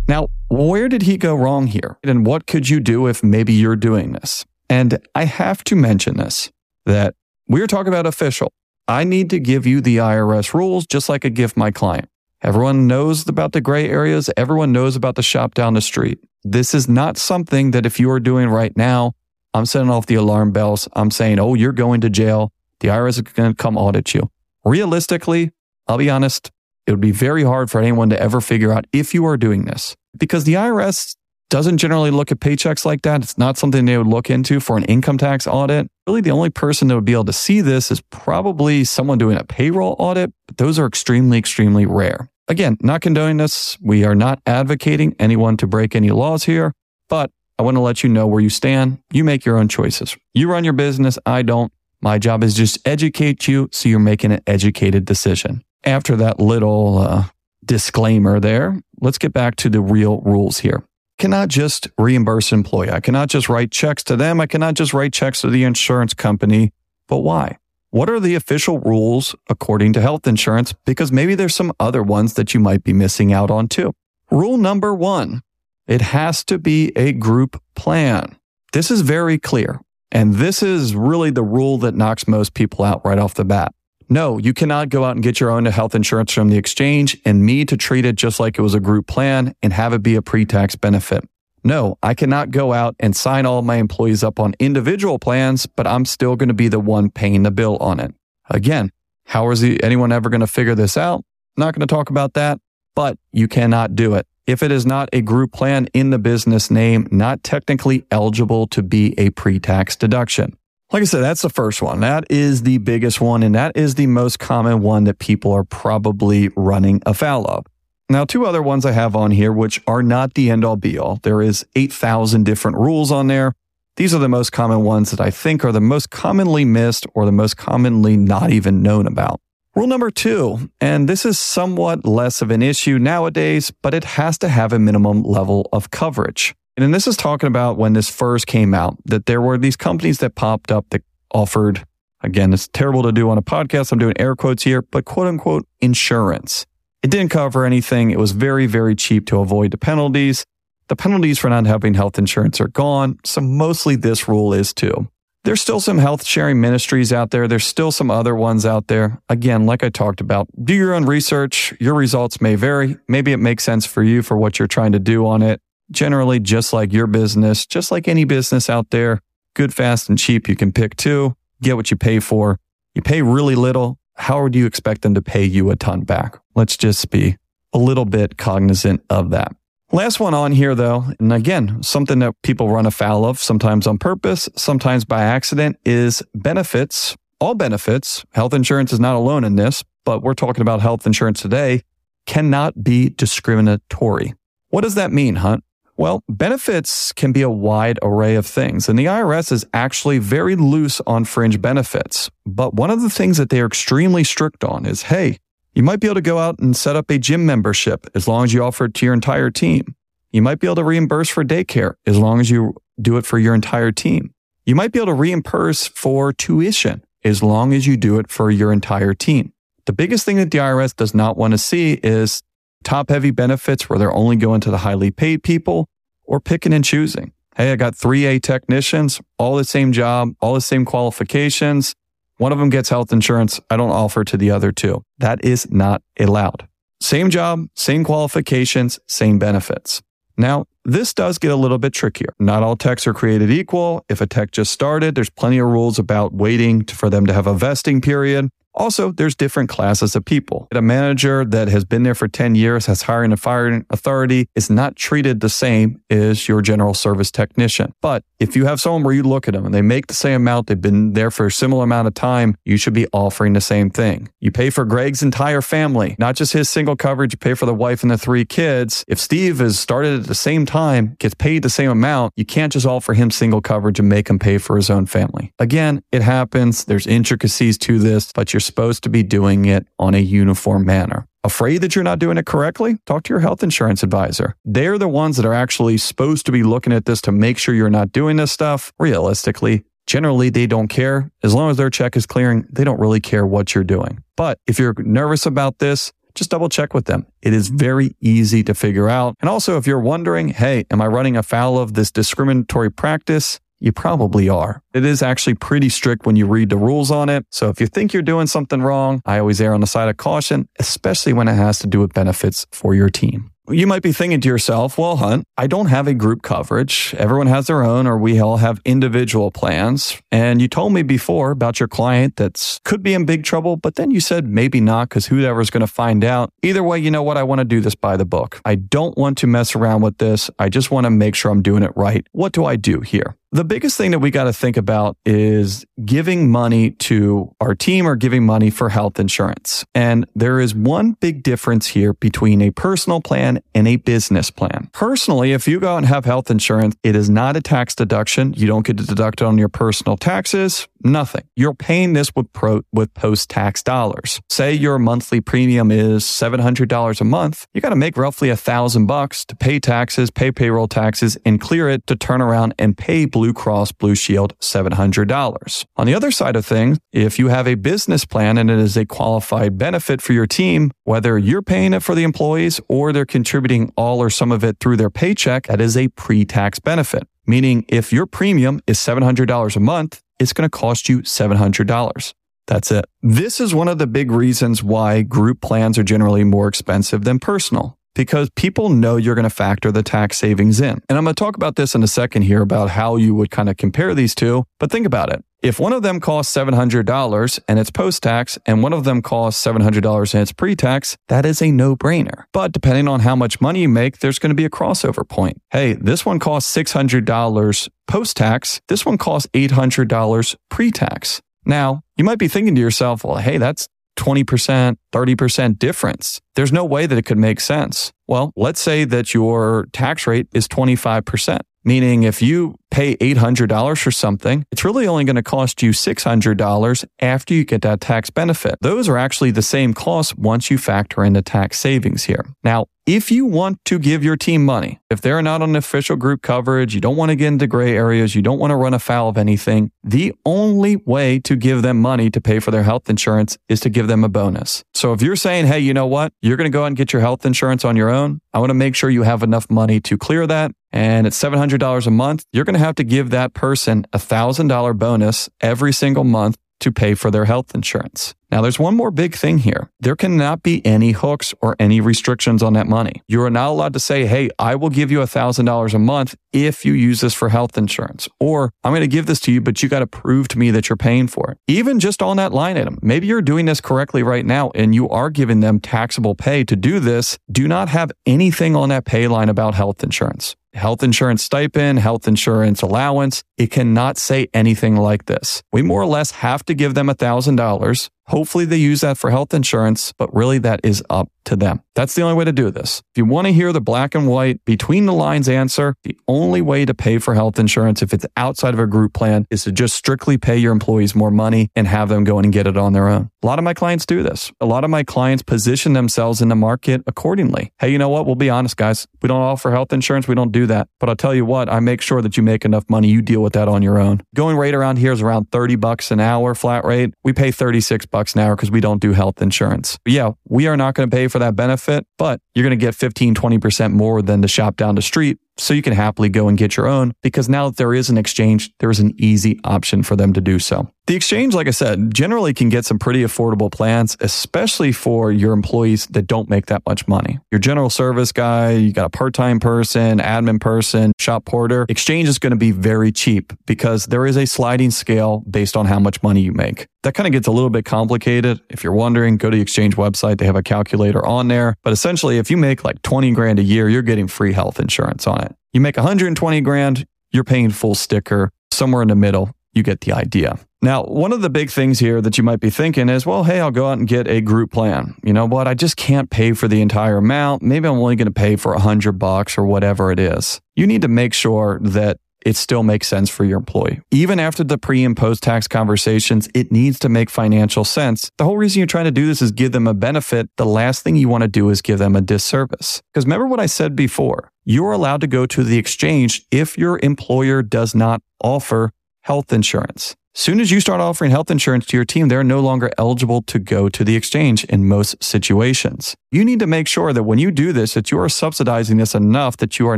Now, 0.10 0.28
where 0.50 0.90
did 0.90 1.04
he 1.04 1.16
go 1.16 1.34
wrong 1.34 1.68
here? 1.68 1.98
And 2.04 2.26
what 2.26 2.46
could 2.46 2.68
you 2.68 2.82
do 2.82 3.08
if 3.08 3.24
maybe 3.24 3.54
you're 3.54 3.78
doing 3.78 4.12
this? 4.12 4.46
And 4.70 5.00
I 5.16 5.24
have 5.24 5.64
to 5.64 5.78
mention 5.78 6.18
this 6.18 6.52
that 6.86 7.16
we're 7.48 7.68
talking 7.68 7.90
about 7.90 8.06
official. 8.06 8.52
I 8.88 9.04
need 9.04 9.30
to 9.32 9.40
give 9.40 9.66
you 9.66 9.82
the 9.82 9.98
IRS 9.98 10.54
rules 10.54 10.86
just 10.86 11.10
like 11.10 11.26
I 11.26 11.30
give 11.30 11.58
my 11.58 11.72
client. 11.72 12.10
Everyone 12.42 12.88
knows 12.88 13.28
about 13.28 13.52
the 13.52 13.62
gray 13.62 13.90
areas. 13.90 14.30
Everyone 14.38 14.72
knows 14.72 14.96
about 14.96 15.16
the 15.16 15.24
shop 15.24 15.54
down 15.54 15.74
the 15.74 15.82
street. 15.82 16.20
This 16.44 16.74
is 16.74 16.88
not 16.88 17.18
something 17.18 17.72
that 17.72 17.86
if 17.86 18.00
you 18.00 18.10
are 18.12 18.20
doing 18.20 18.48
right 18.48 18.76
now, 18.78 19.14
I'm 19.54 19.66
setting 19.66 19.90
off 19.90 20.06
the 20.06 20.16
alarm 20.16 20.52
bells. 20.52 20.88
I'm 20.94 21.10
saying, 21.10 21.40
oh, 21.40 21.56
you're 21.56 21.74
going 21.74 22.02
to 22.02 22.10
jail. 22.10 22.54
The 22.80 22.90
IRS 22.90 23.10
is 23.10 23.22
going 23.22 23.52
to 23.52 23.56
come 23.56 23.76
audit 23.76 24.14
you. 24.14 24.30
Realistically, 24.64 25.52
I'll 25.88 25.98
be 25.98 26.10
honest, 26.10 26.52
it 26.86 26.92
would 26.92 27.02
be 27.02 27.12
very 27.12 27.44
hard 27.44 27.72
for 27.72 27.82
anyone 27.82 28.10
to 28.12 28.22
ever 28.22 28.40
figure 28.40 28.72
out 28.72 28.86
if 28.94 29.14
you 29.14 29.26
are 29.26 29.36
doing 29.36 29.66
this 29.66 29.96
because 30.18 30.44
the 30.44 30.54
IRS 30.54 31.16
doesn't 31.50 31.78
generally 31.78 32.12
look 32.12 32.32
at 32.32 32.40
paychecks 32.40 32.86
like 32.86 33.02
that. 33.02 33.24
It's 33.24 33.38
not 33.38 33.58
something 33.58 33.86
they 33.86 33.98
would 33.98 34.08
look 34.08 34.30
into 34.30 34.60
for 34.60 34.78
an 34.78 34.84
income 34.86 35.18
tax 35.18 35.48
audit. 35.48 35.90
Really, 36.08 36.22
the 36.22 36.32
only 36.32 36.50
person 36.50 36.88
that 36.88 36.96
would 36.96 37.04
be 37.04 37.12
able 37.12 37.26
to 37.26 37.34
see 37.34 37.60
this 37.60 37.92
is 37.92 38.00
probably 38.00 38.86
someone 38.86 39.18
doing 39.18 39.38
a 39.38 39.44
payroll 39.44 39.98
audit, 40.00 40.32
but 40.48 40.56
those 40.56 40.80
are 40.80 40.86
extremely, 40.86 41.38
extremely 41.38 41.86
rare. 41.86 42.30
Again, 42.48 42.78
not 42.82 43.02
condoning 43.02 43.36
this. 43.36 43.78
We 43.82 44.06
are 44.06 44.16
not 44.16 44.42
advocating 44.46 45.18
anyone 45.20 45.58
to 45.58 45.68
break 45.68 45.98
any 45.98 46.12
laws 46.12 46.46
here, 46.46 46.72
but 47.10 47.30
I 47.60 47.64
want 47.64 47.76
to 47.76 47.82
let 47.82 48.04
you 48.04 48.10
know 48.10 48.26
where 48.26 48.40
you 48.40 48.50
stand. 48.50 49.00
You 49.12 49.26
make 49.26 49.44
your 49.44 49.58
own 49.58 49.68
choices. 49.68 50.16
You 50.34 50.50
run 50.50 50.64
your 50.64 50.72
business. 50.72 51.20
I 51.26 51.42
don't. 51.42 51.74
My 52.02 52.20
job 52.20 52.42
is 52.42 52.54
just 52.54 52.88
educate 52.88 53.50
you 53.50 53.68
so 53.74 53.90
you're 53.90 54.00
making 54.00 54.32
an 54.32 54.40
educated 54.48 55.04
decision. 55.04 55.62
After 55.84 56.16
that 56.16 56.40
little 56.40 57.00
uh, 57.00 57.24
disclaimer 57.66 58.40
there, 58.40 58.80
let's 59.02 59.18
get 59.18 59.34
back 59.34 59.58
to 59.58 59.70
the 59.70 59.82
real 59.82 60.22
rules 60.22 60.60
here. 60.60 60.86
Cannot 61.18 61.48
just 61.48 61.88
reimburse 61.98 62.52
employee. 62.52 62.92
I 62.92 63.00
cannot 63.00 63.30
just 63.30 63.50
write 63.50 63.72
checks 63.72 64.04
to 64.04 64.16
them. 64.16 64.40
I 64.40 64.46
cannot 64.46 64.76
just 64.76 64.94
write 64.94 65.14
checks 65.14 65.42
to 65.42 65.50
the 65.50 65.64
insurance 65.64 66.14
company. 66.14 66.74
But 67.08 67.20
why? 67.20 67.58
What 67.90 68.10
are 68.10 68.20
the 68.20 68.36
official 68.36 68.80
rules 68.80 69.36
according 69.50 69.94
to 69.94 70.02
health 70.02 70.28
insurance? 70.28 70.74
Because 70.86 71.12
maybe 71.12 71.34
there's 71.34 71.56
some 71.56 71.74
other 71.80 72.04
ones 72.04 72.36
that 72.36 72.54
you 72.54 72.60
might 72.60 72.84
be 72.84 72.94
missing 72.94 73.34
out 73.34 73.50
on 73.50 73.68
too. 73.68 73.94
Rule 74.30 74.58
number 74.58 74.94
one, 74.94 75.42
it 75.88 76.02
has 76.02 76.44
to 76.46 76.60
be 76.60 76.92
a 76.96 77.14
group 77.14 77.62
plan. 77.76 78.38
This 78.74 78.92
is 78.92 79.02
very 79.02 79.40
clear. 79.40 79.82
And 80.12 80.36
this 80.36 80.62
is 80.62 80.96
really 80.96 81.32
the 81.32 81.44
rule 81.44 81.78
that 81.80 81.96
knocks 81.96 82.28
most 82.28 82.54
people 82.54 82.86
out 82.86 83.04
right 83.04 83.18
off 83.18 83.34
the 83.34 83.46
bat. 83.46 83.74
No, 84.10 84.38
you 84.38 84.54
cannot 84.54 84.90
go 84.90 85.04
out 85.04 85.16
and 85.16 85.24
get 85.24 85.40
your 85.40 85.52
own 85.52 85.66
health 85.66 85.94
insurance 85.94 86.32
from 86.32 86.50
the 86.50 86.58
exchange 86.58 87.18
and 87.26 87.46
me 87.46 87.66
to 87.66 87.76
treat 87.76 88.06
it 88.06 88.16
just 88.16 88.40
like 88.40 88.58
it 88.58 88.62
was 88.62 88.74
a 88.74 88.80
group 88.80 89.08
plan 89.08 89.54
and 89.62 89.74
have 89.74 89.92
it 89.92 90.02
be 90.02 90.16
a 90.16 90.22
pre-tax 90.22 90.76
benefit. 90.76 91.28
No, 91.64 91.98
I 92.02 92.14
cannot 92.14 92.52
go 92.52 92.72
out 92.72 92.96
and 93.00 93.14
sign 93.14 93.46
all 93.46 93.62
my 93.62 93.76
employees 93.76 94.24
up 94.24 94.40
on 94.40 94.54
individual 94.60 95.20
plans, 95.20 95.66
but 95.66 95.86
I'm 95.86 96.06
still 96.06 96.38
going 96.38 96.48
to 96.48 96.54
be 96.54 96.70
the 96.70 96.80
one 96.80 97.10
paying 97.10 97.44
the 97.44 97.52
bill 97.52 97.76
on 97.78 98.00
it. 98.00 98.14
Again, 98.50 98.92
how 99.26 99.50
is 99.52 99.62
anyone 99.64 100.14
ever 100.14 100.30
going 100.30 100.42
to 100.42 100.48
figure 100.48 100.76
this 100.76 100.96
out? 100.96 101.26
Not 101.58 101.74
going 101.74 101.86
to 101.86 101.94
talk 101.94 102.10
about 102.10 102.34
that, 102.36 102.62
but 102.96 103.18
you 103.34 103.50
cannot 103.50 103.96
do 103.96 104.14
it. 104.14 104.26
If 104.46 104.64
it 104.64 104.72
is 104.72 104.86
not 104.86 105.10
a 105.12 105.22
group 105.22 105.52
plan 105.52 105.88
in 105.94 106.12
the 106.12 106.20
business 106.20 106.72
name, 106.72 107.10
not 107.12 107.44
technically 107.44 108.06
eligible 108.10 108.68
to 108.68 108.82
be 108.82 109.14
a 109.20 109.32
pre-tax 109.32 109.98
deduction. 109.98 110.56
Like 110.94 111.02
I 111.02 111.06
said, 111.06 111.22
that's 111.22 111.42
the 111.42 111.50
first 111.50 111.82
one. 111.82 112.00
That 112.00 112.24
is 112.30 112.64
the 112.64 112.78
biggest 112.78 113.20
one, 113.20 113.44
and 113.44 113.54
that 113.56 113.76
is 113.76 113.96
the 113.96 114.08
most 114.08 114.40
common 114.40 114.82
one 114.82 115.04
that 115.04 115.20
people 115.20 115.52
are 115.52 115.66
probably 115.66 116.50
running 116.56 117.02
afoul 117.06 117.46
of. 117.46 117.66
Now, 118.10 118.24
two 118.24 118.46
other 118.46 118.62
ones 118.62 118.86
I 118.86 118.94
have 118.94 119.14
on 119.14 119.32
here, 119.32 119.52
which 119.52 119.82
are 119.86 120.02
not 120.02 120.36
the 120.36 120.50
end 120.50 120.64
all 120.64 120.78
be 120.78 120.98
all. 120.98 121.20
There 121.24 121.42
is 121.42 121.66
8,000 121.76 122.46
different 122.46 122.78
rules 122.78 123.12
on 123.12 123.28
there. 123.28 123.54
These 123.98 124.14
are 124.14 124.20
the 124.20 124.30
most 124.30 124.54
common 124.54 124.84
ones 124.84 125.12
that 125.12 125.20
I 125.20 125.30
think 125.30 125.66
are 125.66 125.74
the 125.74 125.82
most 125.82 126.10
commonly 126.10 126.64
missed 126.64 127.06
or 127.14 127.26
the 127.26 127.34
most 127.34 127.58
commonly 127.58 128.16
not 128.16 128.52
even 128.52 128.82
known 128.82 129.08
about. 129.08 129.42
Rule 129.76 129.88
number 129.88 130.10
two, 130.10 130.72
and 130.80 131.10
this 131.10 131.26
is 131.26 131.38
somewhat 131.38 132.06
less 132.06 132.42
of 132.42 132.50
an 132.50 132.62
issue 132.62 132.98
nowadays, 132.98 133.74
but 133.82 133.94
it 133.94 134.06
has 134.06 134.38
to 134.38 134.48
have 134.48 134.72
a 134.72 134.80
minimum 134.80 135.22
level 135.24 135.68
of 135.74 135.92
coverage. 135.92 136.56
And 136.78 136.84
then 136.84 136.92
this 136.92 137.08
is 137.08 137.18
talking 137.18 137.48
about 137.48 137.78
when 137.78 137.94
this 137.94 138.08
first 138.08 138.46
came 138.46 138.76
out, 138.76 138.98
that 139.06 139.26
there 139.26 139.42
were 139.42 139.58
these 139.58 139.76
companies 139.76 140.20
that 140.20 140.36
popped 140.36 140.72
up 140.72 140.86
that 140.92 141.02
offered, 141.34 141.88
again, 142.22 142.54
it's 142.54 142.68
terrible 142.68 143.02
to 143.02 143.12
do 143.12 143.32
on 143.32 143.38
a 143.40 143.42
podcast. 143.42 143.92
I'm 143.92 143.98
doing 143.98 144.14
air 144.20 144.36
quotes 144.36 144.62
here, 144.62 144.84
but 144.84 145.04
quote 145.04 145.26
unquote 145.26 145.68
insurance. 145.82 146.68
It 147.02 147.10
didn't 147.10 147.32
cover 147.32 147.66
anything. 147.66 148.12
It 148.12 148.20
was 148.20 148.32
very, 148.32 148.68
very 148.68 148.96
cheap 148.96 149.26
to 149.28 149.40
avoid 149.40 149.72
the 149.72 149.78
penalties. 149.80 150.46
The 150.88 150.96
penalties 150.96 151.40
for 151.40 151.50
not 151.50 151.66
having 151.66 151.96
health 151.96 152.20
insurance 152.20 152.62
are 152.62 152.68
gone. 152.68 153.18
So 153.26 153.42
mostly 153.42 153.96
this 153.96 154.28
rule 154.28 154.54
is 154.54 154.72
too. 154.72 155.10
There's 155.46 155.62
still 155.62 155.80
some 155.80 155.98
health 155.98 156.26
sharing 156.26 156.62
ministries 156.62 157.12
out 157.12 157.32
there. 157.32 157.48
There's 157.48 157.66
still 157.66 157.92
some 157.92 158.12
other 158.12 158.36
ones 158.36 158.66
out 158.66 158.88
there. 158.88 159.20
Again, 159.30 159.66
like 159.66 159.84
I 159.84 159.90
talked 159.90 160.22
about, 160.22 160.48
do 160.64 160.76
your 160.76 160.94
own 160.94 161.06
research. 161.06 161.74
Your 161.80 161.94
results 161.96 162.40
may 162.40 162.56
vary. 162.56 162.98
Maybe 163.08 163.32
it 163.32 163.38
makes 163.38 163.64
sense 163.64 163.86
for 163.86 164.04
you 164.04 164.22
for 164.22 164.38
what 164.38 164.60
you're 164.60 164.68
trying 164.68 164.92
to 164.92 165.00
do 165.00 165.26
on 165.26 165.42
it. 165.42 165.62
Generally, 165.92 166.42
just 166.42 166.74
like 166.74 166.92
your 166.92 167.08
business, 167.08 167.66
just 167.66 167.92
like 167.92 168.08
any 168.08 168.26
business 168.26 168.70
out 168.70 168.90
there, 168.90 169.22
good, 169.56 169.74
fast, 169.74 170.10
and 170.10 170.18
cheap, 170.18 170.50
you 170.50 170.56
can 170.56 170.72
pick 170.72 170.96
two, 170.96 171.36
get 171.62 171.76
what 171.76 171.92
you 171.92 171.98
pay 171.98 172.20
for. 172.20 172.60
You 172.94 173.02
pay 173.02 173.22
really 173.22 173.56
little 173.56 173.98
how 174.18 174.48
do 174.48 174.58
you 174.58 174.66
expect 174.66 175.04
them 175.04 175.14
to 175.14 175.22
pay 175.22 175.44
you 175.44 175.70
a 175.70 175.76
ton 175.76 176.02
back? 176.02 176.40
Let's 176.56 176.76
just 176.76 177.10
be 177.12 177.38
a 177.72 177.78
little 177.78 178.06
bit 178.06 178.38
cognizant 178.38 179.04
of 179.10 179.30
that. 179.30 179.56
Last 179.92 180.20
one 180.20 180.34
on 180.34 180.52
here 180.52 180.76
though, 180.76 181.06
and 181.20 181.32
again, 181.32 181.82
something 181.84 182.20
that 182.20 182.34
people 182.42 182.70
run 182.70 182.86
afoul 182.86 183.26
of, 183.26 183.40
sometimes 183.40 183.88
on 183.88 184.00
purpose, 184.00 184.50
sometimes 184.56 185.06
by 185.06 185.24
accident, 185.24 185.78
is 185.86 186.22
benefits. 186.34 187.16
All 187.40 187.54
benefits, 187.54 188.26
health 188.34 188.54
insurance 188.54 188.92
is 188.92 189.00
not 189.00 189.16
alone 189.16 189.44
in 189.44 189.56
this, 189.56 189.84
but 190.04 190.24
we're 190.24 190.34
talking 190.34 190.62
about 190.62 190.82
health 190.82 191.06
insurance 191.06 191.42
today, 191.42 191.84
cannot 192.26 192.84
be 192.84 193.10
discriminatory. 193.10 194.34
What 194.70 194.82
does 194.82 194.96
that 194.96 195.14
mean, 195.14 195.36
Hunt? 195.36 195.64
Well, 195.98 196.24
benefits 196.30 197.12
can 197.12 197.32
be 197.32 197.42
a 197.42 197.50
wide 197.50 197.98
array 198.04 198.36
of 198.36 198.46
things, 198.46 198.88
and 198.88 199.00
the 199.00 199.06
IRS 199.06 199.52
is 199.52 199.66
actually 199.74 200.20
very 200.20 200.56
loose 200.56 201.02
on 201.08 201.26
fringe 201.26 201.60
benefits. 201.60 202.30
But 202.46 202.76
one 202.76 202.92
of 202.92 203.02
the 203.02 203.10
things 203.10 203.38
that 203.38 203.50
they 203.50 203.60
are 203.62 203.66
extremely 203.66 204.24
strict 204.24 204.64
on 204.64 204.86
is 204.86 205.04
hey, 205.04 205.40
you 205.74 205.82
might 205.82 206.00
be 206.00 206.06
able 206.06 206.16
to 206.16 206.22
go 206.22 206.38
out 206.38 206.60
and 206.60 206.76
set 206.76 206.96
up 206.96 207.10
a 207.10 207.18
gym 207.18 207.48
membership 207.48 208.06
as 208.14 208.28
long 208.28 208.44
as 208.44 208.54
you 208.54 208.64
offer 208.64 208.86
it 208.86 208.94
to 208.96 209.06
your 209.06 209.14
entire 209.16 209.50
team. 209.50 209.96
You 210.32 210.44
might 210.44 210.60
be 210.60 210.68
able 210.68 210.76
to 210.76 210.84
reimburse 210.84 211.30
for 211.30 211.44
daycare 211.44 211.96
as 212.06 212.18
long 212.18 212.40
as 212.40 212.52
you 212.52 212.76
do 213.02 213.18
it 213.18 213.26
for 213.26 213.40
your 213.40 213.56
entire 213.56 213.92
team. 213.92 214.36
You 214.68 214.76
might 214.76 214.92
be 214.92 215.00
able 215.00 215.08
to 215.08 215.14
reimburse 215.14 215.88
for 215.88 216.32
tuition 216.32 217.04
as 217.24 217.42
long 217.42 217.74
as 217.74 217.88
you 217.88 217.98
do 217.98 218.20
it 218.20 218.30
for 218.30 218.52
your 218.52 218.72
entire 218.72 219.16
team. 219.16 219.52
The 219.86 219.94
biggest 219.94 220.26
thing 220.26 220.36
that 220.36 220.52
the 220.52 220.60
IRS 220.60 220.96
does 220.96 221.16
not 221.16 221.38
want 221.38 221.52
to 221.52 221.58
see 221.58 221.94
is 222.04 222.44
top 222.84 223.10
heavy 223.10 223.32
benefits 223.32 223.90
where 223.90 224.00
they're 224.00 224.14
only 224.14 224.36
going 224.36 224.62
to 224.62 224.72
the 224.72 224.80
highly 224.80 225.12
paid 225.12 225.44
people 225.44 225.90
or 226.24 226.40
picking 226.40 226.74
and 226.74 226.86
choosing. 226.86 227.34
Hey, 227.56 227.72
I 227.72 227.76
got 227.76 227.96
three 227.96 228.26
A 228.26 228.40
technicians, 228.40 229.20
all 229.40 229.56
the 229.56 229.66
same 229.66 229.92
job, 229.92 230.30
all 230.42 230.54
the 230.54 230.62
same 230.62 230.86
qualifications. 230.86 231.96
One 232.38 232.52
of 232.52 232.60
them 232.60 232.70
gets 232.70 232.90
health 232.90 233.12
insurance. 233.12 233.60
I 233.70 233.78
don't 233.78 233.90
offer 233.90 234.24
to 234.24 234.38
the 234.38 234.52
other 234.52 234.72
two. 234.72 235.04
That 235.18 235.44
is 235.44 235.72
not 235.72 236.04
allowed. 236.20 236.68
Same 237.02 237.30
job, 237.30 237.68
same 237.76 238.04
qualifications, 238.04 239.00
same 239.08 239.40
benefits. 239.40 240.02
Now, 240.38 240.66
this 240.86 241.14
does 241.14 241.40
get 241.40 241.52
a 241.52 241.56
little 241.56 241.80
bit 241.80 241.94
trickier. 241.94 242.34
Not 242.40 242.62
all 242.62 242.76
techs 242.76 243.08
are 243.08 243.14
created 243.14 243.50
equal. 243.50 244.06
If 244.08 244.22
a 244.22 244.28
tech 244.28 244.52
just 244.52 244.72
started, 244.72 245.16
there's 245.16 245.30
plenty 245.30 245.58
of 245.58 245.68
rules 245.68 245.98
about 245.98 246.34
waiting 246.34 246.86
for 246.86 247.10
them 247.10 247.26
to 247.26 247.34
have 247.34 247.48
a 247.48 247.56
vesting 247.56 248.02
period. 248.02 248.50
Also, 248.78 249.12
there's 249.12 249.36
different 249.36 249.70
classes 249.70 250.16
of 250.16 250.24
people. 250.24 250.68
A 250.72 250.82
manager 250.82 251.44
that 251.44 251.68
has 251.68 251.84
been 251.84 252.04
there 252.04 252.14
for 252.14 252.28
10 252.28 252.54
years, 252.54 252.86
has 252.86 253.02
hiring 253.02 253.32
and 253.32 253.42
firing 253.42 253.86
authority, 253.90 254.48
is 254.56 254.70
not 254.70 254.96
treated 254.96 255.40
the 255.40 255.50
same 255.50 256.00
as 256.12 256.48
your 256.48 256.62
general 256.62 256.94
service 256.94 257.32
technician. 257.32 257.92
But 258.02 258.24
if 258.40 258.56
you 258.56 258.66
have 258.66 258.80
someone 258.80 259.04
where 259.04 259.14
you 259.14 259.24
look 259.24 259.48
at 259.48 259.54
them 259.54 259.66
and 259.66 259.74
they 259.74 259.82
make 259.82 260.08
the 260.08 260.14
same 260.14 260.36
amount, 260.36 260.68
they've 260.68 260.80
been 260.80 261.14
there 261.14 261.32
for 261.32 261.48
a 261.48 261.52
similar 261.52 261.84
amount 261.84 262.08
of 262.08 262.14
time, 262.14 262.56
you 262.66 262.78
should 262.78 262.94
be 262.94 263.08
offering 263.12 263.54
the 263.54 263.62
same 263.62 263.90
thing. 263.90 264.30
You 264.40 264.52
pay 264.52 264.70
for 264.70 264.86
Greg's 264.86 265.24
entire 265.24 265.62
family, 265.62 266.16
not 266.20 266.36
just 266.36 266.54
his 266.54 266.70
single 266.70 266.96
coverage, 266.96 267.34
you 267.34 267.38
pay 267.38 267.54
for 267.54 267.66
the 267.66 267.74
wife 267.74 268.04
and 268.04 268.12
the 268.12 268.18
three 268.18 268.46
kids. 268.46 269.04
If 269.08 269.20
Steve 269.20 269.60
has 269.60 269.80
started 269.80 270.22
at 270.22 270.28
the 270.28 270.36
same 270.36 270.66
time, 270.66 271.16
gets 271.20 271.34
paid 271.34 271.64
the 271.64 271.70
same 271.70 271.90
amount, 271.90 272.34
you 272.36 272.46
can't 272.46 272.74
just 272.74 272.86
offer 272.86 273.14
him 273.14 273.32
single 273.32 273.62
coverage 273.62 274.00
and 274.00 274.10
make 274.10 274.30
him 274.30 274.40
pay 274.40 274.58
for 274.58 274.76
his 274.76 274.90
own 274.90 275.06
family. 275.06 275.54
Again, 275.60 276.04
it 276.12 276.22
happens. 276.22 276.86
There's 276.86 277.08
intricacies 277.08 277.78
to 277.80 278.00
this, 278.00 278.32
but 278.34 278.54
you're 278.54 278.60
supposed 278.60 279.04
to 279.04 279.10
be 279.10 279.24
doing 279.24 279.66
it 279.66 279.88
on 280.00 280.14
a 280.14 280.20
uniform 280.20 280.86
manner. 280.86 281.28
Afraid 281.48 281.78
that 281.78 281.96
you're 281.96 282.04
not 282.04 282.20
doing 282.20 282.38
it 282.38 282.46
correctly? 282.46 282.98
Talk 283.06 283.24
to 283.24 283.34
your 283.34 283.40
health 283.40 283.64
insurance 283.64 284.04
advisor. 284.04 284.58
They're 284.66 284.98
the 284.98 285.08
ones 285.08 285.38
that 285.38 285.46
are 285.46 285.54
actually 285.54 285.98
supposed 285.98 286.46
to 286.48 286.52
be 286.52 286.62
looking 286.62 286.92
at 286.92 287.06
this 287.06 287.22
to 287.22 287.32
make 287.32 287.58
sure 287.58 287.74
you're 287.74 287.90
not 287.90 288.12
doing 288.12 288.36
this 288.36 288.52
stuff. 288.52 288.92
Realistically, 289.00 289.86
generally 290.08 290.50
they 290.50 290.68
don't 290.68 290.90
care. 290.90 291.32
As 291.44 291.54
long 291.54 291.72
as 291.72 291.78
their 291.78 291.90
check 291.90 292.18
is 292.18 292.26
clearing, 292.26 292.68
they 292.70 292.84
don't 292.84 293.00
really 293.00 293.22
care 293.22 293.48
what 293.48 293.74
you're 293.74 293.86
doing. 293.86 294.22
But 294.36 294.60
if 294.68 294.78
you're 294.78 294.94
nervous 294.98 295.46
about 295.46 295.80
this, 295.80 296.12
just 296.36 296.50
double 296.50 296.68
check 296.68 296.94
with 296.94 297.06
them. 297.06 297.26
It 297.42 297.54
is 297.54 297.70
very 297.70 298.14
easy 298.20 298.62
to 298.66 298.74
figure 298.74 299.08
out. 299.08 299.36
And 299.40 299.50
also, 299.50 299.78
if 299.78 299.88
you're 299.88 300.02
wondering, 300.02 300.50
hey, 300.50 300.86
am 300.92 301.02
I 301.02 301.08
running 301.08 301.38
afoul 301.38 301.80
of 301.80 301.94
this 301.94 302.12
discriminatory 302.12 302.92
practice? 302.92 303.62
You 303.80 303.92
probably 303.92 304.50
are. 304.50 304.82
It 304.94 305.06
is 305.06 305.22
actually 305.22 305.54
pretty 305.56 305.90
strict 305.90 306.26
when 306.26 306.36
you 306.36 306.48
read 306.48 306.70
the 306.70 306.78
rules 306.78 307.12
on 307.12 307.30
it. 307.30 307.46
So 307.52 307.70
if 307.70 307.80
you 307.80 307.88
think 307.88 308.14
you're 308.14 308.24
doing 308.24 308.48
something 308.48 308.82
wrong, 308.82 309.22
I 309.26 309.40
always 309.40 309.62
err 309.62 309.74
on 309.74 309.82
the 309.82 309.88
side 309.88 310.10
of 310.10 310.18
caution, 310.18 310.68
especially 310.80 311.34
when 311.34 311.48
it 311.48 311.54
has 311.54 311.80
to 311.80 311.88
do 311.88 312.00
with 312.00 312.14
benefits 312.14 312.66
for 312.72 312.96
your 312.96 313.10
team. 313.10 313.52
You 313.70 313.86
might 313.86 314.02
be 314.02 314.14
thinking 314.14 314.40
to 314.40 314.48
yourself, 314.48 314.98
well, 314.98 315.18
Hunt, 315.18 315.44
I 315.58 315.68
don't 315.68 315.88
have 315.88 316.08
a 316.08 316.14
group 316.14 316.42
coverage. 316.42 317.14
Everyone 317.18 317.48
has 317.48 317.68
their 317.68 317.84
own, 317.84 318.08
or 318.08 318.18
we 318.18 318.40
all 318.40 318.58
have 318.58 318.80
individual 318.86 319.52
plans. 319.52 320.22
And 320.32 320.62
you 320.62 320.70
told 320.70 320.94
me 320.94 321.02
before 321.04 321.52
about 321.52 321.78
your 321.78 321.90
client 321.90 322.38
that 322.38 322.80
could 322.86 323.04
be 323.04 323.14
in 323.14 323.26
big 323.26 323.44
trouble, 323.44 323.76
but 323.76 323.96
then 323.96 324.10
you 324.10 324.22
said 324.22 324.48
maybe 324.48 324.80
not 324.80 325.10
because 325.10 325.26
whoever's 325.26 325.70
going 325.70 325.82
to 325.82 325.88
find 325.88 326.24
out. 326.24 326.50
Either 326.64 326.82
way, 326.82 326.98
you 326.98 327.12
know 327.12 327.24
what? 327.24 327.36
I 327.36 327.44
want 327.44 327.60
to 327.60 327.66
do 327.66 327.82
this 327.82 327.94
by 327.94 328.16
the 328.16 328.24
book. 328.24 328.62
I 328.64 328.76
don't 328.76 329.18
want 329.18 329.38
to 329.40 329.48
mess 329.48 329.76
around 329.76 330.02
with 330.02 330.18
this. 330.18 330.50
I 330.58 330.70
just 330.70 330.90
want 330.90 331.04
to 331.04 331.10
make 331.10 331.36
sure 331.36 331.52
I'm 331.52 331.62
doing 331.62 331.84
it 331.84 331.92
right. 331.98 332.26
What 332.32 332.54
do 332.54 332.64
I 332.64 332.78
do 332.78 333.02
here? 333.02 333.36
The 333.52 333.64
biggest 333.64 333.98
thing 333.98 334.12
that 334.12 334.20
we 334.20 334.30
got 334.30 334.44
to 334.44 334.54
think 334.54 334.76
about 334.76 335.18
is 335.26 335.86
giving 336.04 336.52
money 336.52 336.92
to 336.92 337.54
our 337.62 337.74
team 337.74 338.06
or 338.06 338.16
giving 338.16 338.46
money 338.46 338.70
for 338.70 338.90
health 338.90 339.20
insurance. 339.20 339.86
And 339.96 340.28
there 340.36 340.60
is 340.60 340.76
one 340.76 341.14
big 341.14 341.44
difference 341.44 341.88
here 341.88 342.14
between 342.14 342.62
a 342.62 342.72
personal 342.72 343.22
plan 343.22 343.62
and 343.74 343.88
a 343.88 343.96
business 343.96 344.52
plan. 344.52 344.90
Personally, 344.92 345.54
if 345.54 345.68
you 345.68 345.80
go 345.80 345.94
out 345.94 345.98
and 345.98 346.06
have 346.08 346.26
health 346.26 346.52
insurance, 346.52 346.96
it 347.04 347.16
is 347.16 347.30
not 347.30 347.56
a 347.56 347.62
tax 347.62 347.96
deduction. 347.96 348.54
You 348.54 348.68
don't 348.68 348.86
get 348.86 348.98
to 348.98 349.06
deduct 349.06 349.42
it 349.42 349.46
on 349.46 349.58
your 349.58 349.70
personal 349.70 350.18
taxes, 350.18 350.88
nothing. 351.04 351.44
You're 351.56 351.74
paying 351.74 352.14
this 352.14 352.36
with 352.36 352.52
pro, 352.52 352.82
with 352.92 353.14
post-tax 353.14 353.82
dollars. 353.82 354.42
Say 354.50 354.74
your 354.74 355.00
monthly 355.00 355.40
premium 355.40 355.90
is 355.92 356.24
$700 356.26 357.22
a 357.22 357.24
month. 357.24 357.66
You 357.74 357.82
got 357.82 357.90
to 357.90 357.96
make 357.96 358.18
roughly 358.18 358.50
a 358.50 358.58
thousand 358.58 359.06
bucks 359.06 359.46
to 359.46 359.56
pay 359.56 359.80
taxes, 359.80 360.30
pay 360.32 360.52
payroll 360.52 360.88
taxes 360.88 361.38
and 361.46 361.62
clear 361.62 361.88
it 361.88 362.06
to 362.08 362.16
turn 362.16 362.42
around 362.42 362.74
and 362.78 362.98
pay 362.98 363.26
Blue 363.38 363.54
Cross 363.54 363.92
Blue 363.92 364.16
Shield 364.16 364.58
$700. 364.58 365.86
On 365.96 366.08
the 366.08 366.16
other 366.16 366.32
side 366.32 366.56
of 366.56 366.66
things, 366.66 366.98
if 367.14 367.38
you 367.38 367.50
have 367.50 367.68
a 367.68 367.76
business 367.76 368.26
plan 368.26 368.58
and 368.58 368.72
it 368.72 368.80
is 368.80 368.98
a 368.98 369.06
qualified 369.06 369.78
benefit 369.78 370.24
for 370.24 370.34
your 370.34 370.48
team, 370.48 370.90
whether 371.04 371.38
you're 371.38 371.62
paying 371.62 371.94
it 371.94 372.02
for 372.02 372.16
the 372.16 372.24
employees 372.24 372.82
or 372.88 373.14
they're 373.14 373.28
contributing 373.28 373.94
all 373.96 374.24
or 374.24 374.32
some 374.32 374.52
of 374.52 374.64
it 374.64 374.80
through 374.80 374.98
their 374.98 375.12
paycheck, 375.12 375.68
that 375.68 375.80
is 375.80 375.96
a 375.96 376.08
pre-tax 376.08 376.80
benefit. 376.80 377.28
Meaning 377.46 377.86
if 377.88 378.12
your 378.12 378.26
premium 378.26 378.82
is 378.88 378.98
$700 378.98 379.76
a 379.76 379.80
month, 379.80 380.24
it's 380.40 380.52
going 380.52 380.68
to 380.68 380.76
cost 380.76 381.08
you 381.08 381.20
$700. 381.20 382.34
That's 382.66 382.92
it. 382.92 383.06
This 383.22 383.62
is 383.62 383.76
one 383.76 383.88
of 383.88 384.00
the 384.00 384.08
big 384.08 384.32
reasons 384.32 384.82
why 384.82 385.22
group 385.22 385.62
plans 385.62 386.00
are 386.00 386.04
generally 386.04 386.44
more 386.44 386.68
expensive 386.68 387.24
than 387.24 387.38
personal 387.38 388.00
because 388.18 388.50
people 388.56 388.90
know 388.90 389.16
you're 389.16 389.36
going 389.36 389.44
to 389.44 389.50
factor 389.50 389.92
the 389.92 390.02
tax 390.02 390.40
savings 390.40 390.82
in. 390.82 391.00
And 391.08 391.18
I'm 391.18 391.24
going 391.24 391.36
to 391.36 391.40
talk 391.40 391.56
about 391.56 391.76
this 391.76 391.94
in 391.94 392.02
a 392.02 392.08
second 392.08 392.42
here 392.42 392.64
about 392.64 392.90
how 392.90 393.16
you 393.16 393.36
would 393.36 393.52
kind 393.52 393.70
of 393.70 393.78
compare 393.78 394.16
these 394.16 394.34
two. 394.34 394.66
But 394.80 394.92
think 394.92 395.06
about 395.06 395.32
it. 395.32 395.46
If 395.62 395.80
one 395.80 395.94
of 395.94 396.02
them 396.02 396.20
costs 396.20 396.56
$700 396.56 397.60
and 397.68 397.80
it's 397.80 397.92
post 397.92 398.24
tax, 398.24 398.58
and 398.66 398.82
one 398.82 398.94
of 398.94 399.04
them 399.04 399.22
costs 399.22 399.64
$700 399.66 400.34
and 400.34 400.42
it's 400.42 400.52
pre 400.52 400.76
tax, 400.76 401.16
that 401.28 401.46
is 401.46 401.62
a 401.62 401.72
no 401.72 401.96
brainer. 401.96 402.46
But 402.54 402.72
depending 402.72 403.08
on 403.08 403.20
how 403.20 403.36
much 403.36 403.62
money 403.62 403.82
you 403.82 403.90
make, 403.90 404.20
there's 404.20 404.40
going 404.40 404.52
to 404.52 404.56
be 404.56 404.66
a 404.66 404.70
crossover 404.70 405.28
point. 405.28 405.62
Hey, 405.70 405.94
this 405.94 406.26
one 406.26 406.40
costs 406.40 406.76
$600 406.76 407.90
post 408.08 408.38
tax. 408.38 408.82
This 408.88 409.06
one 409.06 409.18
costs 409.18 409.48
$800 409.54 410.56
pre 410.70 410.92
tax. 410.92 411.42
Now, 411.66 412.02
you 412.16 412.24
might 412.24 412.40
be 412.40 412.48
thinking 412.48 412.74
to 412.76 412.82
yourself, 412.82 413.24
well, 413.24 413.38
hey, 413.38 413.58
that's 413.58 413.88
20%, 414.18 414.98
30% 415.14 415.80
difference. 415.80 416.42
There's 416.56 416.74
no 416.74 416.84
way 416.84 417.06
that 417.06 417.18
it 417.18 417.26
could 417.26 417.38
make 417.38 417.60
sense. 417.60 418.12
Well, 418.28 418.52
let's 418.58 418.82
say 418.82 419.06
that 419.06 419.34
your 419.34 419.88
tax 419.94 420.28
rate 420.28 420.48
is 420.54 420.68
25%, 420.68 421.60
meaning 421.86 422.24
if 422.24 422.42
you 422.42 422.76
pay 422.92 423.16
$800 423.18 424.02
for 424.02 424.12
something, 424.12 424.66
it's 424.72 424.84
really 424.84 425.08
only 425.08 425.24
going 425.24 425.38
to 425.38 425.44
cost 425.44 425.82
you 425.82 425.92
$600 425.92 427.06
after 427.20 427.54
you 427.54 427.64
get 427.64 427.82
that 427.84 428.02
tax 428.02 428.30
benefit. 428.30 428.76
Those 428.82 429.08
are 429.08 429.18
actually 429.18 429.52
the 429.52 429.62
same 429.62 429.94
costs 429.94 430.36
once 430.36 430.70
you 430.70 430.78
factor 430.78 431.24
in 431.24 431.34
the 431.34 431.42
tax 431.42 431.80
savings 431.80 432.26
here. 432.26 432.46
Now, 432.64 432.88
if 433.08 433.32
you 433.32 433.46
want 433.46 433.80
to 433.86 434.00
give 434.00 434.22
your 434.22 434.36
team 434.36 434.66
money, 434.66 435.00
if 435.10 435.22
they're 435.22 435.42
not 435.42 435.62
on 435.62 435.78
official 435.78 436.18
group 436.18 436.42
coverage, 436.42 436.94
you 436.94 437.00
don't 437.00 437.16
want 437.16 437.30
to 437.30 437.38
get 437.38 437.48
into 437.48 437.66
gray 437.66 437.96
areas, 437.96 438.36
you 438.36 438.42
don't 438.42 438.60
want 438.60 438.72
to 438.72 438.76
run 438.76 438.94
afoul 438.94 439.30
of 439.30 439.38
anything, 439.38 439.92
the 440.04 440.36
only 440.46 440.98
way 440.98 441.40
to 441.40 441.56
give 441.56 441.84
them 441.84 442.02
money 442.02 442.30
to 442.30 442.42
pay 442.42 442.60
for 442.60 442.70
their 442.70 442.84
health 442.84 443.10
insurance 443.10 443.58
is 443.70 443.80
to 443.80 443.90
give 443.90 444.08
them 444.08 444.26
a 444.26 444.30
bonus. 444.30 444.84
So 444.94 445.14
if 445.14 445.22
you're 445.22 445.38
saying, 445.38 445.68
hey, 445.68 445.80
you 445.80 445.94
know 445.94 446.06
what? 446.06 446.34
You're 446.42 446.58
going 446.58 446.70
to 446.70 446.76
go 446.76 446.84
out 446.84 446.88
and 446.88 446.98
get 446.98 447.14
your 447.14 447.22
health 447.22 447.46
insurance 447.46 447.86
on 447.86 447.96
your 447.96 448.10
own. 448.10 448.42
I 448.54 448.60
want 448.60 448.72
to 448.72 448.76
make 448.76 448.94
sure 448.94 449.10
you 449.10 449.24
have 449.24 449.42
enough 449.42 449.70
money 449.70 450.02
to 450.02 450.18
clear 450.18 450.46
that. 450.46 450.72
And 450.92 451.26
it's 451.26 451.42
$700 451.42 452.08
a 452.08 452.12
month. 452.12 452.44
You're 452.52 452.66
going 452.66 452.74
to 452.74 452.80
have 452.80 452.96
to 452.96 453.06
give 453.06 453.30
that 453.30 453.54
person 453.54 454.06
a 454.12 454.18
$1,000 454.18 454.98
bonus 454.98 455.50
every 455.62 455.94
single 455.94 456.26
month 456.26 456.58
to 456.80 456.92
pay 456.92 457.14
for 457.14 457.32
their 457.32 457.46
health 457.46 457.74
insurance. 457.74 458.36
Now, 458.50 458.62
there's 458.62 458.80
one 458.80 458.96
more 458.96 459.12
big 459.12 459.36
thing 459.36 459.58
here. 459.58 459.92
There 460.00 460.16
cannot 460.16 460.64
be 460.64 460.86
any 460.86 461.12
hooks 461.12 461.54
or 461.62 461.76
any 461.80 462.00
restrictions 462.00 462.64
on 462.64 462.74
that 462.74 462.88
money. 462.88 463.22
You 463.28 463.42
are 463.42 463.50
not 463.50 463.70
allowed 463.70 463.94
to 463.94 464.00
say, 464.00 464.26
Hey, 464.26 464.50
I 464.58 464.76
will 464.76 464.90
give 464.90 465.12
you 465.12 465.20
$1,000 465.20 465.94
a 465.94 466.00
month 466.00 466.36
if 466.54 466.86
you 466.86 466.94
use 466.94 467.20
this 467.20 467.34
for 467.34 467.50
health 467.50 467.78
insurance, 467.78 468.30
or 468.40 468.72
I'm 468.84 468.92
going 468.92 469.02
to 469.02 469.08
give 469.08 469.26
this 469.26 469.42
to 469.42 469.52
you, 469.52 469.60
but 469.60 469.84
you 469.84 469.90
got 469.90 470.00
to 470.00 470.08
prove 470.08 470.48
to 470.50 470.60
me 470.60 470.72
that 470.72 470.88
you're 470.88 470.96
paying 470.96 471.28
for 471.28 471.52
it. 471.52 471.58
Even 471.68 472.00
just 472.00 472.22
on 472.22 472.38
that 472.38 472.54
line 472.54 472.78
item. 472.78 473.00
Maybe 473.02 473.28
you're 473.28 473.42
doing 473.42 473.66
this 473.66 473.82
correctly 473.82 474.24
right 474.24 474.46
now 474.46 474.72
and 474.74 474.96
you 474.96 475.10
are 475.10 475.30
giving 475.30 475.60
them 475.60 475.80
taxable 475.82 476.36
pay 476.36 476.64
to 476.64 476.76
do 476.76 477.00
this. 477.02 477.38
Do 477.52 477.68
not 477.68 477.90
have 477.90 478.12
anything 478.26 478.76
on 478.76 478.90
that 478.90 479.06
pay 479.06 479.28
line 479.28 479.50
about 479.50 479.76
health 479.76 480.04
insurance 480.04 480.56
health 480.78 481.04
insurance 481.04 481.44
stipend, 481.44 482.00
health 482.00 482.28
insurance 482.28 482.82
allowance. 482.82 483.44
It 483.58 483.72
cannot 483.72 484.18
say 484.18 484.48
anything 484.54 484.96
like 484.96 485.26
this. 485.26 485.62
We 485.72 485.82
more 485.82 486.02
or 486.02 486.06
less 486.06 486.32
have 486.32 486.64
to 486.66 486.74
give 486.74 486.94
them 486.94 487.08
$1,000 487.08 488.10
Hopefully 488.28 488.66
they 488.66 488.78
use 488.78 489.02
that 489.02 489.18
for 489.18 489.30
health 489.32 489.54
insurance, 489.54 490.14
but 490.18 490.34
really 490.34 490.58
that 490.60 490.82
is 490.84 491.04
up 491.10 491.30
to 491.46 491.56
them. 491.56 491.82
That's 491.96 492.14
the 492.14 492.22
only 492.22 492.36
way 492.36 492.46
to 492.46 492.52
do 492.52 492.70
this. 492.70 493.02
If 493.14 493.18
you 493.18 493.26
want 493.26 493.48
to 493.48 493.54
hear 493.54 493.72
the 493.72 493.82
black 493.82 494.14
and 494.14 494.28
white 494.28 494.64
between 494.66 495.06
the 495.06 495.14
lines 495.14 495.48
answer, 495.48 495.96
the 496.04 496.18
only 496.28 496.62
way 496.62 496.86
to 496.86 496.94
pay 496.94 497.18
for 497.18 497.34
health 497.34 497.58
insurance 497.58 498.02
if 498.02 498.14
it's 498.14 498.26
outside 498.36 498.74
of 498.74 498.80
a 498.80 498.86
group 498.86 499.14
plan 499.14 499.48
is 499.50 499.64
to 499.64 499.72
just 499.72 499.96
strictly 499.96 500.38
pay 500.38 500.58
your 500.58 500.74
employees 500.74 501.16
more 501.16 501.32
money 501.32 501.70
and 501.76 501.88
have 501.88 502.10
them 502.10 502.26
go 502.26 502.38
and 502.38 502.52
get 502.52 502.68
it 502.68 502.78
on 502.78 502.94
their 502.94 503.08
own. 503.08 503.30
A 503.42 503.46
lot 503.46 503.60
of 503.60 503.64
my 503.64 503.74
clients 503.74 504.06
do 504.06 504.24
this. 504.24 504.52
A 504.60 504.66
lot 504.66 504.84
of 504.84 504.90
my 504.90 505.04
clients 505.04 505.42
position 505.42 505.94
themselves 505.94 506.42
in 506.42 506.50
the 506.50 506.56
market 506.56 507.02
accordingly. 507.08 507.72
Hey, 507.80 507.90
you 507.90 507.98
know 507.98 508.10
what? 508.10 508.26
We'll 508.26 508.36
be 508.36 508.50
honest, 508.50 508.76
guys. 508.76 509.08
We 509.22 509.28
don't 509.28 509.42
offer 509.42 509.72
health 509.72 509.94
insurance. 509.94 510.28
We 510.28 510.36
don't 510.36 510.52
do 510.52 510.66
that. 510.66 510.90
But 511.00 511.08
I'll 511.08 511.16
tell 511.16 511.34
you 511.34 511.46
what, 511.46 511.70
I 511.70 511.80
make 511.80 512.02
sure 512.02 512.22
that 512.22 512.36
you 512.36 512.44
make 512.44 512.66
enough 512.66 512.90
money. 512.90 513.08
You 513.08 513.22
deal 513.22 513.42
with 513.42 513.54
that 513.54 513.70
on 513.70 513.82
your 513.82 514.00
own. 514.00 514.22
Going 514.36 514.58
rate 514.58 514.76
around 514.76 514.98
here 514.98 515.14
is 515.14 515.22
around 515.22 515.50
30 515.52 515.78
bucks 515.78 516.12
an 516.12 516.20
hour 516.20 516.54
flat 516.54 516.84
rate. 516.84 517.14
We 517.24 517.32
pay 517.32 517.52
36 517.52 518.06
bucks 518.08 518.17
bucks 518.18 518.34
an 518.34 518.42
hour 518.42 518.56
because 518.56 518.72
we 518.72 518.82
don't 518.82 519.00
do 519.00 519.14
health 519.14 519.44
insurance. 519.44 520.00
But 520.04 520.14
yeah, 520.14 520.32
we 520.50 520.66
are 520.66 520.76
not 520.76 520.96
going 520.96 521.08
to 521.08 521.16
pay 521.16 521.28
for 521.28 521.38
that 521.38 521.56
benefit, 521.56 522.08
but 522.18 522.42
you're 522.56 522.64
going 522.64 522.78
to 522.78 522.84
get 522.84 522.96
15, 522.96 523.36
20% 523.36 523.92
more 523.94 524.24
than 524.24 524.42
the 524.42 524.48
shop 524.48 524.76
down 524.76 524.96
the 524.96 525.04
street 525.04 525.38
so 525.60 525.74
you 525.74 525.82
can 525.82 525.94
happily 525.94 526.30
go 526.30 526.48
and 526.48 526.58
get 526.58 526.78
your 526.78 526.88
own 526.88 527.14
because 527.22 527.50
now 527.50 527.70
that 527.70 527.78
there 527.78 527.94
is 527.94 528.10
an 528.10 528.18
exchange, 528.18 528.72
there 528.80 528.90
is 528.90 529.00
an 529.00 529.14
easy 529.18 529.60
option 529.64 530.04
for 530.04 530.16
them 530.16 530.34
to 530.34 530.42
do 530.42 530.60
so. 530.60 530.90
The 531.08 531.16
exchange, 531.16 531.56
like 531.56 531.68
I 531.68 531.72
said, 531.72 532.14
generally 532.14 532.54
can 532.54 532.68
get 532.68 532.86
some 532.86 533.00
pretty 533.00 533.24
affordable 533.24 533.72
plans, 533.72 534.18
especially 534.20 534.92
for 534.92 535.32
your 535.32 535.54
employees 535.54 536.06
that 536.08 536.28
don't 536.28 536.50
make 536.50 536.66
that 536.66 536.82
much 536.86 537.08
money. 537.08 537.40
Your 537.50 537.60
general 537.60 537.90
service 537.90 538.34
guy, 538.34 538.72
you 538.72 538.92
got 538.92 539.06
a 539.06 539.10
part 539.10 539.34
time 539.34 539.62
person, 539.62 540.20
admin 540.20 540.60
person, 540.60 541.14
shop 541.18 541.46
porter. 541.46 541.86
Exchange 541.88 542.28
is 542.28 542.40
going 542.40 542.52
to 542.52 542.58
be 542.58 542.72
very 542.72 543.14
cheap 543.14 543.54
because 543.66 544.08
there 544.08 544.26
is 544.26 544.36
a 544.36 544.46
sliding 544.46 544.92
scale 544.92 545.46
based 545.50 545.78
on 545.78 545.86
how 545.86 545.98
much 545.98 546.22
money 546.24 546.42
you 546.42 546.52
make. 546.52 546.88
That 547.04 547.14
kind 547.14 547.26
of 547.26 547.32
gets 547.32 547.48
a 547.48 547.52
little 547.52 547.70
bit 547.70 547.86
complicated. 547.86 548.60
If 548.70 548.84
you're 548.84 548.92
wondering, 548.92 549.38
go 549.38 549.50
to 549.50 549.56
the 549.56 549.62
exchange 549.62 549.96
website. 549.96 550.40
They 550.40 550.46
have 550.46 550.58
a 550.58 550.64
calculator 550.64 551.26
on 551.26 551.48
there. 551.48 551.78
But 551.84 551.94
essentially, 551.94 552.38
if 552.38 552.52
you 552.52 552.58
make 552.58 552.84
like 552.84 553.02
20 553.04 553.32
grand 553.32 553.60
a 553.60 553.64
year, 553.64 553.88
you're 553.88 554.02
getting 554.02 554.28
free 554.28 554.52
health 554.52 554.78
insurance 554.78 555.26
on 555.26 555.42
it. 555.42 555.47
You 555.74 555.82
make 555.82 555.98
120 555.98 556.62
grand, 556.62 557.06
you're 557.32 557.44
paying 557.44 557.70
full 557.70 557.96
sticker. 557.96 558.52
Somewhere 558.72 559.02
in 559.02 559.08
the 559.08 559.16
middle, 559.16 559.52
you 559.74 559.84
get 559.84 560.02
the 560.02 560.14
idea. 560.14 560.60
Now, 560.82 561.04
one 561.04 561.34
of 561.34 561.42
the 561.42 561.50
big 561.50 561.72
things 561.72 561.98
here 561.98 562.22
that 562.22 562.38
you 562.38 562.44
might 562.44 562.60
be 562.60 562.70
thinking 562.70 563.10
is, 563.10 563.26
well, 563.26 563.44
hey, 563.44 563.60
I'll 563.60 563.72
go 563.72 563.88
out 563.88 563.98
and 563.98 564.08
get 564.08 564.28
a 564.28 564.42
group 564.42 564.72
plan. 564.72 565.16
You 565.24 565.34
know 565.34 565.46
what? 565.46 565.68
I 565.68 565.74
just 565.74 565.98
can't 565.98 566.30
pay 566.30 566.54
for 566.54 566.68
the 566.68 566.82
entire 566.82 567.18
amount. 567.18 567.64
Maybe 567.64 567.88
I'm 567.88 567.98
only 567.98 568.16
going 568.16 568.28
to 568.28 568.32
pay 568.32 568.56
for 568.56 568.78
hundred 568.78 569.14
bucks 569.14 569.58
or 569.58 569.66
whatever 569.66 570.12
it 570.12 570.20
is. 570.20 570.62
You 570.76 570.86
need 570.86 571.02
to 571.02 571.08
make 571.08 571.34
sure 571.34 571.80
that 571.82 572.20
it 572.46 572.56
still 572.56 572.84
makes 572.84 573.08
sense 573.08 573.30
for 573.30 573.44
your 573.44 573.58
employee. 573.58 574.02
Even 574.12 574.40
after 574.40 574.64
the 574.64 574.78
pre 574.78 575.04
and 575.04 575.16
post 575.16 575.44
tax 575.44 575.68
conversations, 575.68 576.48
it 576.54 576.72
needs 576.72 577.00
to 577.00 577.10
make 577.10 577.30
financial 577.30 577.84
sense. 577.84 578.32
The 578.38 578.44
whole 578.44 578.58
reason 578.58 578.80
you're 578.80 578.88
trying 578.88 579.06
to 579.06 579.12
do 579.12 579.26
this 579.26 579.42
is 579.42 579.52
give 579.52 579.72
them 579.72 579.88
a 579.88 579.94
benefit. 579.94 580.50
The 580.58 580.66
last 580.66 581.04
thing 581.04 581.16
you 581.16 581.30
want 581.30 581.44
to 581.44 581.48
do 581.48 581.70
is 581.70 581.82
give 581.82 582.00
them 582.00 582.16
a 582.16 582.22
disservice. 582.22 583.02
Because 583.14 583.26
remember 583.26 583.48
what 583.48 583.60
I 583.60 583.66
said 583.66 583.96
before 583.96 584.52
you're 584.66 584.92
allowed 584.92 585.22
to 585.22 585.28
go 585.28 585.46
to 585.46 585.64
the 585.64 585.78
exchange 585.78 586.46
if 586.52 586.78
your 586.78 587.00
employer 587.02 587.62
does 587.62 587.96
not 587.96 588.22
offer 588.42 588.92
health 589.22 589.54
insurance. 589.54 590.16
Soon 590.40 590.60
as 590.60 590.70
you 590.70 590.80
start 590.80 591.02
offering 591.02 591.32
health 591.32 591.50
insurance 591.50 591.88
to 591.88 591.98
your 591.98 592.06
team, 592.06 592.28
they're 592.28 592.44
no 592.44 592.60
longer 592.60 592.92
eligible 593.00 593.42
to 593.42 593.58
go 593.58 593.90
to 593.90 594.04
the 594.04 594.16
exchange 594.16 594.64
in 594.66 594.88
most 594.88 595.22
situations. 595.22 596.16
You 596.30 596.46
need 596.46 596.60
to 596.60 596.68
make 596.68 596.88
sure 596.88 597.12
that 597.12 597.24
when 597.24 597.40
you 597.40 597.50
do 597.50 597.74
this, 597.74 597.96
that 597.96 598.12
you 598.12 598.20
are 598.20 598.30
subsidizing 598.30 598.98
this 598.98 599.16
enough 599.16 599.58
that 599.58 599.80
you 599.80 599.88
are 599.88 599.98